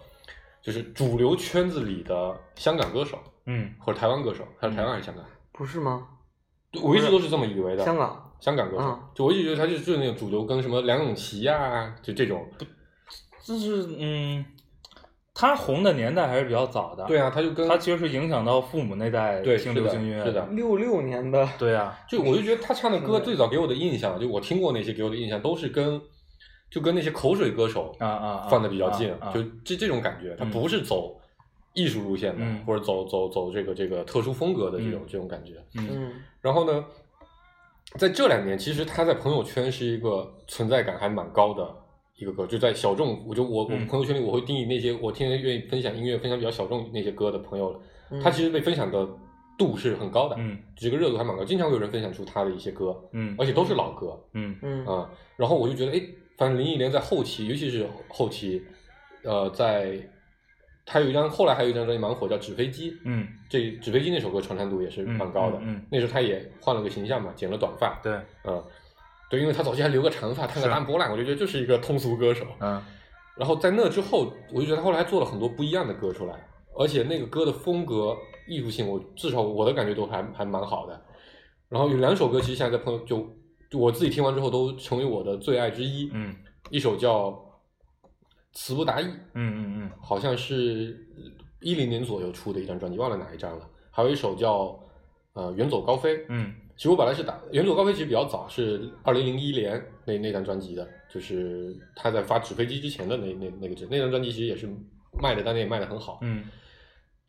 [0.60, 5.24] 就是主流圈子里的香港歌手嗯或者台湾歌手，他是台湾还是香港？
[5.52, 6.06] 不是吗？
[6.81, 7.85] 对我一直都是这么以为的。
[7.85, 8.22] 香港。
[8.39, 9.01] 香港歌手，嗯。
[9.14, 12.47] 就我一直觉得他就是就是那种主流，跟什么梁咏琪呀、就这种，
[13.43, 14.45] 就是嗯，
[15.35, 17.03] 他红的年代还是比较早的。
[17.07, 20.47] 对啊，他就跟他其实是影响到父母那代对听是的流行音乐是的。
[20.51, 25.99] 六六年的，对啊，就我就觉得他唱的歌嗯最早给我的印象，就我听过那些给我的印象都是跟
[26.70, 29.33] 就跟那些口水歌手啊啊啊放的比较近，啊啊。
[29.33, 30.51] 就这这种感觉，他嗯。
[30.51, 31.18] 不是走
[31.72, 32.62] 艺术路线的，嗯。
[32.66, 35.07] 或者走走走这个这个特殊风格的这种、嗯。
[35.09, 35.55] 这种感觉。
[35.77, 35.89] 嗯。
[35.91, 36.12] 嗯
[36.47, 36.84] 然后呢，
[37.99, 41.74] 在这两年，其实他在朋友圈是一个存在感还蛮高的
[42.14, 47.82] 一个歌，就在小众，我就我我嗯朋友圈里我会定义那些我天天愿意分享音乐、分享比较小众那些歌的朋友，
[48.12, 48.20] 嗯。
[48.22, 49.09] 他其实被分享的
[49.59, 54.86] 度是很高的，嗯这个热度还蛮高，经常会有人分享出他的一些歌，嗯而且都是老歌嗯嗯。
[54.86, 56.01] 啊、然后我就觉得，哎，
[56.38, 58.62] 反正林忆莲在后期，尤其是后期，
[59.24, 59.99] 呃，在
[60.87, 65.59] 他有一张后来还有一张专辑蛮火，叫《纸飞机》，嗯，这《纸飞机》那首歌传唱度也是蛮高的。
[65.59, 67.99] 嗯嗯嗯那时候他也换了个形象嘛，剪了短发。
[68.03, 68.12] 对，
[68.45, 68.62] 嗯，
[69.28, 72.47] 对，因为他早期还留个长发，烫个是大波浪，我就觉得就是一个通俗歌手。
[72.61, 72.80] 嗯
[73.37, 76.34] 然后在那之后，我就觉得他后来还做了很多不一样的歌出来，
[76.74, 78.16] 而且那个歌的风格、
[78.49, 80.99] 艺术性，我至少我的感觉都还还蛮好的。
[81.68, 83.18] 然后有两首歌，其实现在在朋友就
[83.68, 86.09] 就我自己听完之后都成为我的最爱之一。
[86.14, 86.34] 嗯
[86.70, 87.28] 一首叫
[88.57, 89.90] 《词不达意》，嗯嗯嗯。
[90.00, 90.98] 好像是
[91.61, 93.68] 一零年左右出的一张专辑，忘了哪一张了。
[93.90, 94.76] 还有一首叫
[95.34, 96.54] 呃《远走高飞》，嗯。
[96.76, 104.68] 其实我本来是打《远走高飞》，其实比较早，是二零零一年那那张专辑的，就是他在发《纸飞机》之前的那那那个那张专辑，其实也是
[105.22, 106.18] 卖的，但是也卖的很好。
[106.22, 106.44] 嗯。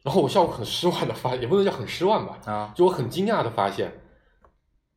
[0.04, 2.74] 然后我下午很失望的发，也不能叫很失望吧，啊。
[2.76, 3.90] 就我很惊讶的发现，《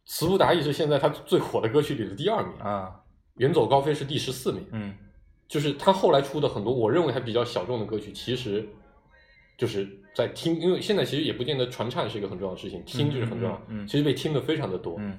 [0.04, 2.94] 词不达意》是现在他最火的歌曲里的第二名，啊
[3.36, 4.64] 远走高飞》是第十四名。
[4.72, 4.94] 嗯
[5.50, 8.64] 就是他后来出的很多我认为还比较小众的歌曲，其实
[9.58, 15.10] 就是在听，因为现在其实也不见得传唱是一个很重要的事情，听就是很重要，嗯嗯嗯其实被听的非常的多，嗯，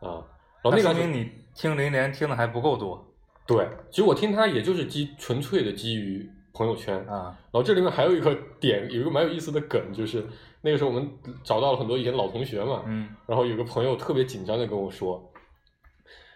[0.00, 0.20] 啊，
[0.62, 3.02] 然后那那个说明你听林忆莲听的还不够多。
[3.46, 7.34] 对，其实我听他也就是基纯粹的基于朋友圈，啊。
[7.50, 10.22] 然后这里面还有一个点，有一个蛮有意思的梗，就是
[10.60, 11.10] 那个时候我们
[11.42, 15.32] 找到了很多以前老同学嘛，嗯然后有个朋友特别紧张的跟我说，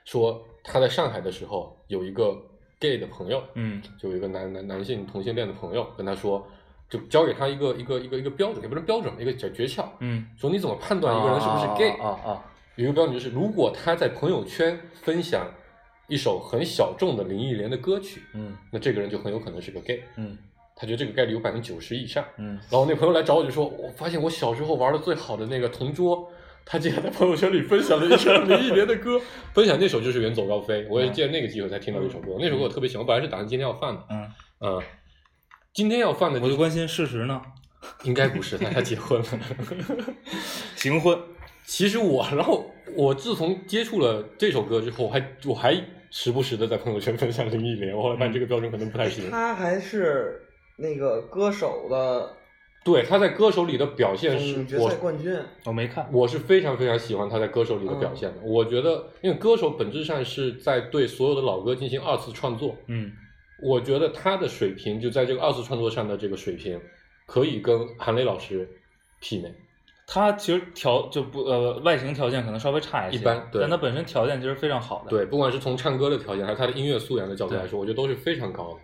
[0.06, 2.34] 说他在上海的时候有一个
[2.82, 6.44] gay 的朋友，嗯就有一个男男男性同性恋的朋友跟他说，
[6.90, 12.44] 就教给他一个一个一个一个标准，也不是标准，一个诀诀窍，嗯，说你怎么判断一个人是不是 gay？、啊啊
[12.76, 15.46] 有一个标准就是，如果他在朋友圈分享
[16.08, 20.02] 一首很小众的林忆莲的歌曲，嗯那这个人就很有可能是个 gay。
[20.16, 20.36] 嗯
[20.74, 22.24] 他觉得这个概率有百分之九十以上。
[22.38, 26.26] 嗯然后那朋友来找我就说，我发现我小时候玩的最好的那个同桌，
[26.64, 29.20] 他竟然在朋友圈里分享了一首林忆莲的歌，
[29.52, 32.36] 分享那首就是《远走高飞》，我也是借那个机会才听到这首歌。
[32.40, 34.82] 那首歌我特别喜欢，我本来是打算今天要放的，嗯，嗯，
[35.72, 37.40] 今天要放的就我就关心事实呢，
[38.04, 39.26] 应该不是他，他结婚了。
[40.76, 41.18] 行婚。
[41.64, 49.30] 其实我，然后我自从接触了这首歌之后，我还我还时不时的在朋友圈分享林忆莲，我后来发现这个标准可能不太行。
[49.30, 50.42] 他还是
[50.76, 52.34] 那个歌手的
[52.84, 55.36] 对，他在歌手里的表现是决我赛冠军。
[55.64, 58.40] 我没看，我是非常非常喜欢他在歌手里的表现的。
[58.42, 63.12] 我觉得，因为歌手本质上是在对所有的老歌进行二次创作，嗯
[63.62, 66.80] 我觉得他的水平就在这个二次创作上的这个水平，
[67.26, 68.68] 可以跟韩磊老师
[69.22, 69.54] 媲美。
[70.04, 78.80] 他其实条就不呃外形条件可能稍微差一些，一般对但他本身条件其实非常好的。，对，不管是从唱歌的条件，还是他的音乐素养的角度来说，我觉得都是非常高的。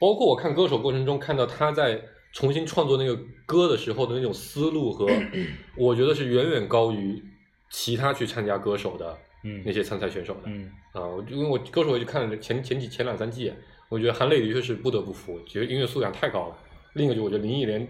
[0.00, 2.02] 包括我看歌手过程中看到他在
[2.32, 3.16] 重新创作那个
[3.46, 5.06] 歌的时候的那种思路和，
[5.76, 7.22] 我觉得是远远高于
[7.70, 9.62] 其他去参加歌手的嗯。
[9.64, 10.40] 那些参赛选手的。
[10.46, 10.70] 嗯。
[10.92, 13.52] 啊，我就因为我歌手我就看了前前几前两三季，
[13.88, 16.56] 我觉得韩磊的确是不得不服，觉得音乐素养太高了。
[16.94, 17.86] 另一个就我觉得林忆莲，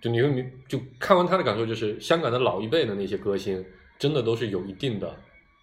[0.00, 3.64] 就你会明就看完他的感受就是，香港的老一辈的那些歌星，
[3.98, 5.14] 真的都是有一定的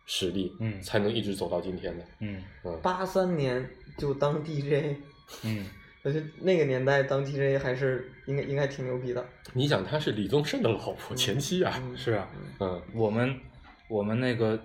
[0.06, 0.80] 实力，嗯。
[0.82, 2.06] 才能一直走到今天的。
[2.20, 2.42] 嗯。
[2.64, 4.96] 嗯，八三年就当 DJ，
[5.44, 5.66] 嗯
[6.04, 9.26] 而且那个年代当 DJ 还是应该应该挺牛逼的。
[9.54, 12.28] 你想她是李宗盛的老婆前妻啊，嗯是啊，
[12.60, 13.36] 嗯，我们
[13.90, 14.58] 我们那个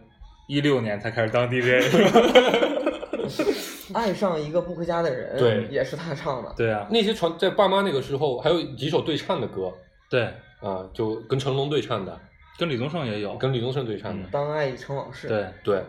[0.49, 1.83] 一六年才开始当 DJ，
[3.95, 6.53] 爱上一个不回家的人，对也是他唱的。
[6.57, 9.73] 对啊，那些传在爸妈那个时候，还有几首对唱的歌
[10.11, 10.23] 对，
[10.61, 12.19] 啊，就跟成龙对唱的，
[12.59, 15.83] 跟李宗盛也有，跟李宗盛对唱的，嗯当爱已成往事。，对，对，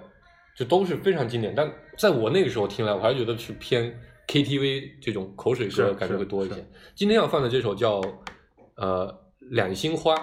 [0.56, 1.54] 就都是非常经典。
[1.56, 3.94] 但在我那个时候听来，我还觉得是偏
[4.34, 6.56] KTV 这种口水歌感觉会多一些。
[6.96, 8.02] 今天要放的这首叫
[8.76, 9.08] 呃
[9.52, 10.16] 《两心花》，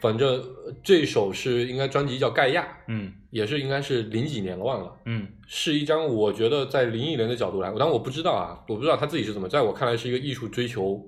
[0.00, 4.96] 反正呃这首是应该专辑叫《盖亚》，嗯也是应该是零几年了，忘了。
[5.04, 10.98] 嗯是一张我觉得在林忆莲的角度来，但我不知道啊，我不知道她自己是怎么，在我看来是一个艺术追求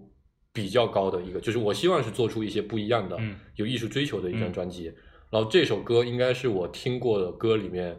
[0.53, 4.93] 比较高的一个，就是我希望是做出一些不一样的、嗯有艺术追求的一张嗯专辑。
[5.31, 7.99] 然后这首歌应该是我听过的歌里面，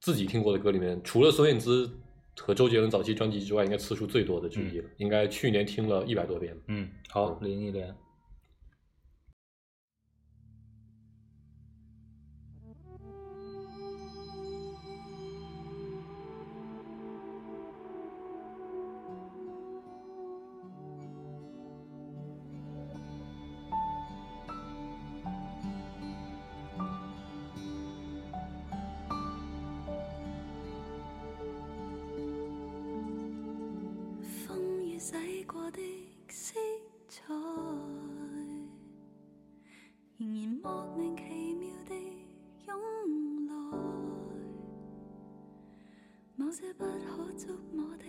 [0.00, 1.90] 自己听过的歌里面，除了孙燕姿
[2.38, 7.94] 和周杰伦早期专辑之外应该次数最多的之一了应该去年听了一百多遍嗯好林忆莲
[35.10, 35.80] 洗过的
[36.28, 36.54] 色
[37.08, 37.34] 彩，
[40.16, 41.94] 仍然莫名其妙地
[42.68, 42.78] 涌
[43.48, 43.52] 来，
[46.36, 48.04] 某些不可捉摸的。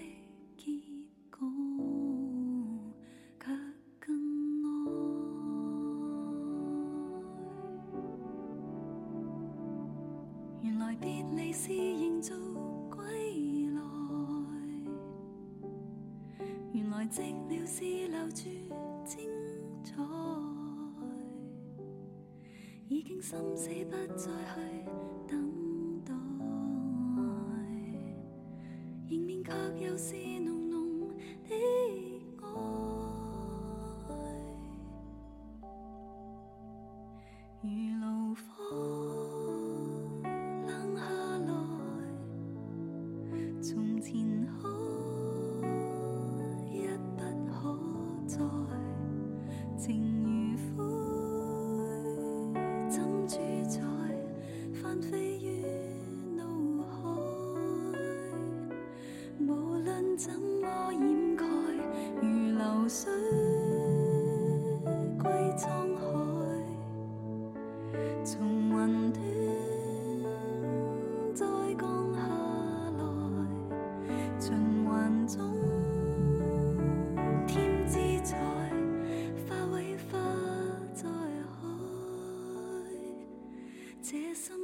[23.21, 25.00] 心思不再去。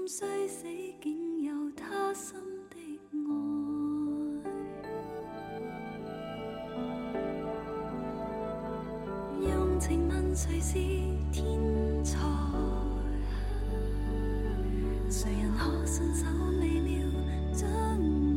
[0.10, 0.64] 虽死，
[1.01, 2.39] 竟有他心
[2.70, 2.78] 的
[3.12, 3.18] 爱。
[9.41, 10.76] 用情问谁是
[11.30, 11.43] 天
[12.05, 12.18] 才？
[15.10, 16.26] 谁人可信守
[16.62, 16.89] 未了
[17.51, 17.70] 将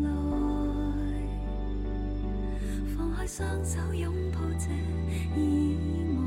[0.03, 0.09] 来？
[2.97, 4.67] 放开双手拥抱这
[5.41, 5.77] 意
[6.17, 6.20] 外。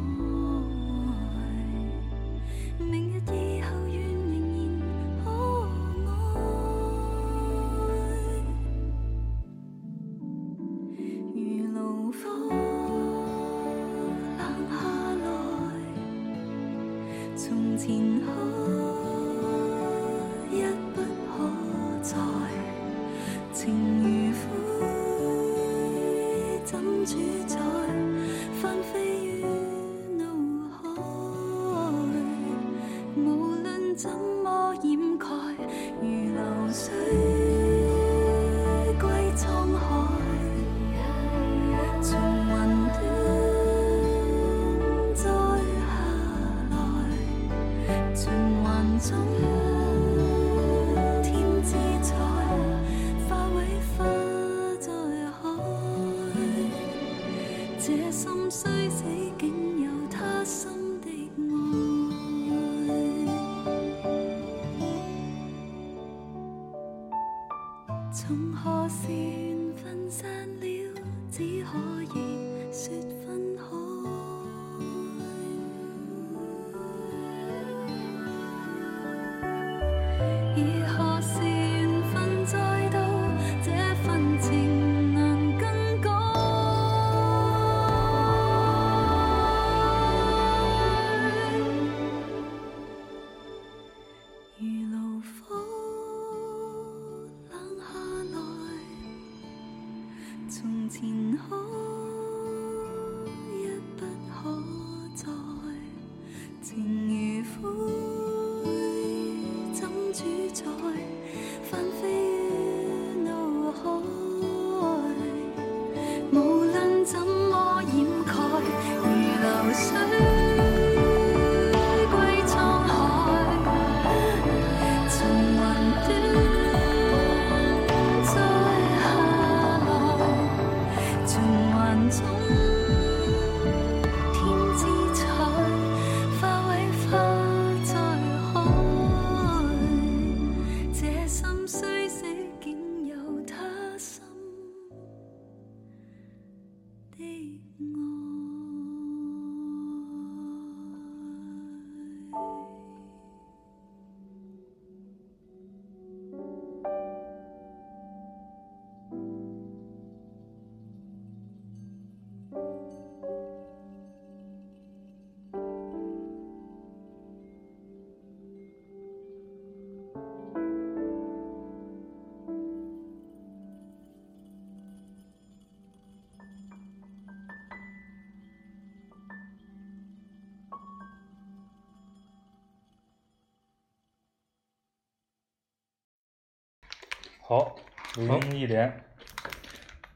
[187.46, 187.76] 好，
[188.18, 189.06] 五音一连，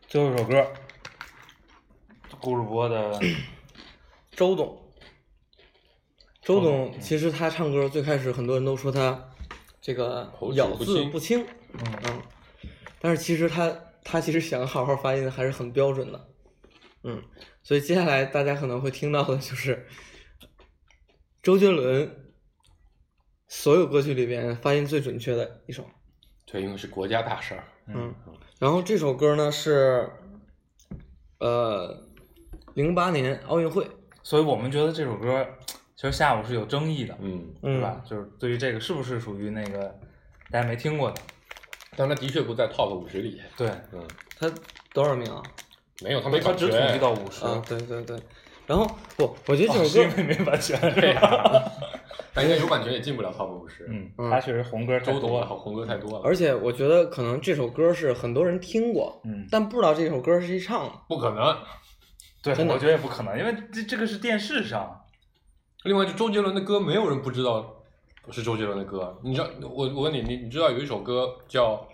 [0.07, 0.65] 最后一首歌，
[2.39, 3.19] 顾世博的
[4.31, 4.81] 周董，
[6.41, 9.29] 周董其实他唱歌最开始很多人都说他
[9.81, 11.11] 这个咬字不清。
[11.11, 12.21] 不清，嗯，
[13.01, 16.29] 但是其实他他其实想好好发音还是很标准的，
[17.03, 17.21] 嗯，
[17.61, 19.85] 所以接下来大家可能会听到的就是
[21.43, 22.31] 周杰伦
[23.49, 25.85] 所有歌曲里边发音最准确的一首，
[26.49, 27.63] 对，因为是国家大事儿。
[27.87, 28.13] 嗯，
[28.57, 30.09] 然后这首歌呢是
[31.39, 31.95] 呃
[32.73, 33.87] 零八年奥运会，
[34.23, 35.45] 所以我们觉得这首歌
[35.95, 38.01] 其实下午是有争议的，嗯，嗯是吧？
[38.09, 39.93] 就是对于这个是不是属于那个
[40.49, 41.21] 大家没听过的？
[41.95, 43.41] 但它的确不在 top 五十里。
[43.57, 44.07] 对，嗯，
[44.39, 44.49] 它
[44.93, 45.43] 多少名啊？
[46.01, 48.19] 没有，他没他只统计到五十、啊，对对对，
[48.67, 48.85] 然后
[49.17, 51.71] 不，我觉得哦这首歌是因为没版权，是吧？
[52.33, 53.85] 但应该有版权也进不了 top 五十。
[53.89, 60.91] 嗯，嗯他确实红歌太周董多了，红歌太多了，而且我觉得可能这首歌是很多人听过，嗯，但不知道这首歌是谁唱的。
[61.07, 61.57] 不可能。
[62.43, 65.03] 对，我觉得也不可能，因为这这个是电视上，
[65.83, 67.83] 另外，就周杰伦的歌，没有人不知道
[68.31, 69.19] 是周杰伦的歌。
[69.21, 71.85] 你知道，我我问你，你你知道有一首歌叫，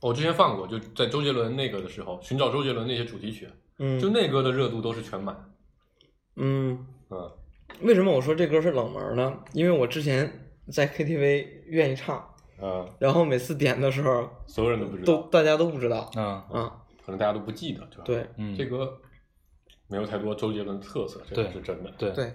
[0.00, 3.48] 我之前放过，就在周杰伦那个的时候，寻找周杰伦那些主题曲，
[3.78, 5.52] 嗯，就那歌的热度都是全满。
[6.36, 7.32] 嗯，嗯，
[7.80, 9.38] 为什么我说这歌是冷门呢？
[9.52, 10.30] 因为我之前
[10.70, 12.22] 在 KTV 愿意唱，
[12.60, 16.70] 嗯，然后每次点的时候所有人都不知道，都大家都不知道，嗯嗯，
[17.04, 18.26] 可能大家都不记得，对吧？，对。
[18.36, 18.98] 嗯，这歌
[19.88, 21.90] 没有太多周杰伦特色，这个是真的。
[21.96, 22.10] 对。
[22.12, 22.32] 对，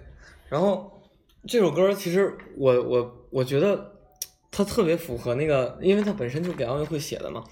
[0.48, 1.02] 然后
[1.46, 3.92] 这首歌其实我我我觉得
[4.50, 7.44] 它特别符合那个，因为它本身就给奥运会写的嘛，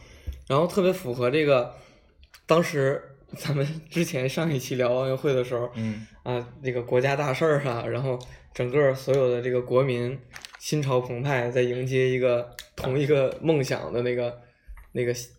[0.49, 1.73] 然后特别符合这个
[2.47, 8.19] 当时咱们之前上一期聊奥运会的时候，嗯啊，那个国家大事儿啊，然后
[8.53, 10.19] 整个所有的这个国民
[10.59, 14.41] 心潮澎湃，在迎接一个同一个梦想的那个
[14.93, 15.31] 那个心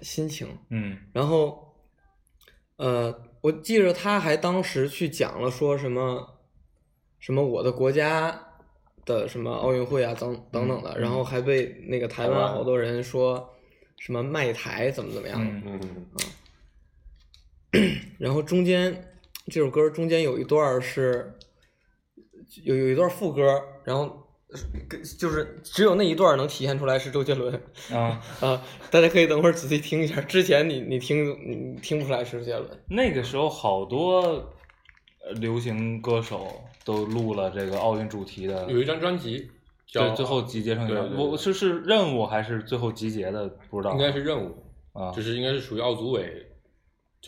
[0.00, 0.46] 心情。
[0.70, 1.74] 嗯然后，
[2.76, 6.38] 呃，我记着他还当时去讲了说什么
[7.18, 8.38] 什么我的国家
[9.04, 13.48] 的什么奥运会啊等等等的，然后还被那个台台湾湾好多人说
[13.98, 15.46] 什么卖台怎么怎么样的。
[15.46, 16.06] 嗯嗯，
[18.18, 19.12] 然后中间
[19.46, 21.34] 这首歌中间有一段是
[22.64, 24.26] 有有一段副歌，然后
[24.88, 27.54] 跟就是只有那一段能体现出来是周杰伦
[27.92, 34.20] 啊， 啊，大家可以等会儿仔细听一下，之前你你听你听不出来是周杰伦，那个时候好多
[35.26, 39.50] 呃流行歌手都录了这个奥运主题的，有一张专辑
[39.86, 41.26] 叫对，最后集结成一张，对对对。
[41.26, 44.56] 我是是任务还是最后集结的，不知道，应该是任务，
[44.94, 46.46] 啊，就是应该是属于奥组委，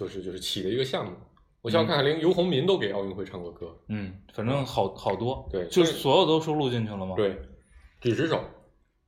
[0.00, 1.12] 就是就是起的一个项目。
[1.60, 7.38] 我想看看，连游鸿明都给奥运会唱过歌，嗯，反正好好多，对就是所有都收录进去了吗？，对，
[8.00, 8.42] 几十首，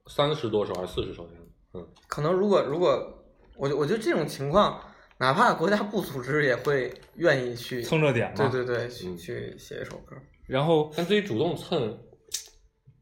[0.06, 1.46] 三十多首还是四十首那样。
[1.72, 3.24] 嗯，可能如果如果
[3.56, 4.78] 我觉我觉得这种情况，
[5.18, 8.48] 哪怕国家不组织也会愿意去，蹭热点嘛。
[8.50, 10.14] 对对对，去嗯去写一首歌，
[10.46, 11.98] 然后但自己主动蹭，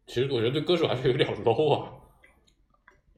[0.06, 1.90] 其实我觉得对歌手还是有点 low 啊。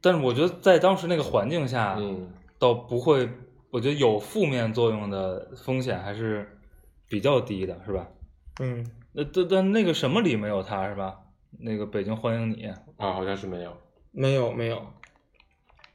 [0.00, 3.28] 但是我觉得在当时那个环境下，嗯，倒不会，
[3.72, 6.46] 我觉得有负面作用的风险还是
[7.08, 8.06] 比较低的，是吧？
[8.60, 11.18] 嗯，那但但那个什么里没有他是吧？
[11.58, 13.74] 那个北京欢迎你，啊，好像是没有。
[14.10, 14.86] 没有没有，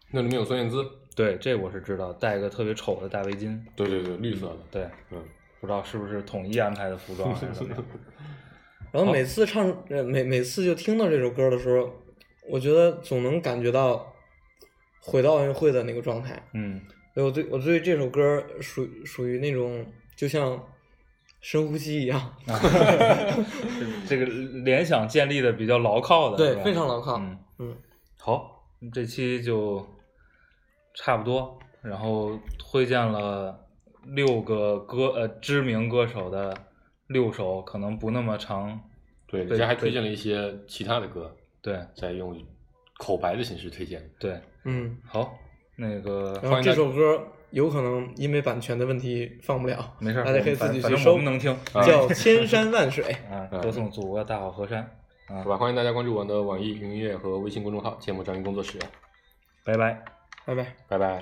[0.09, 0.83] 那里面有孙燕姿，
[1.15, 4.57] 对，这我是知道，戴个特别丑的大围巾，对对对，绿色的。
[4.71, 5.23] 对，嗯，
[5.61, 7.85] 不知道是不是统一安排的服装还是怎么样。
[8.91, 11.93] 然后每次唱呃每每次就听到这首歌的时候，
[12.49, 14.11] 我觉得总能感觉到
[14.99, 16.41] 回到奥运会的那个状态。
[16.53, 16.81] 嗯
[17.23, 20.61] 我对我对这首歌属属于那种就像
[21.41, 22.59] 深呼吸一样， 啊，
[24.07, 27.77] 这个联想建立的比较牢靠的，对非常牢靠嗯嗯。
[28.19, 28.63] 好，
[28.93, 29.85] 这期就
[30.95, 33.57] 差不多，然后推荐了
[34.03, 36.55] 六个歌呃知名歌手的
[37.07, 38.79] 六首可能不那么长，
[39.27, 42.37] 对，对人家还推荐了一些其他的歌，对在用
[42.97, 44.07] 口白的形式推荐。
[44.19, 45.37] 对，嗯，好，
[45.77, 53.05] 那个然后这首歌有可能因为版权的问题放不了，没事儿，大家可以自己去搜们，能听叫《千山万水》。
[53.33, 54.79] 啊， 歌颂祖国大好河山
[55.27, 58.79] 啊好，吧，欢迎大家关注我的网易云音乐和微信公众号“芥末章鱼工作室
[59.63, 60.03] 拜拜。
[60.45, 60.65] 拜拜。
[60.87, 61.21] 拜拜。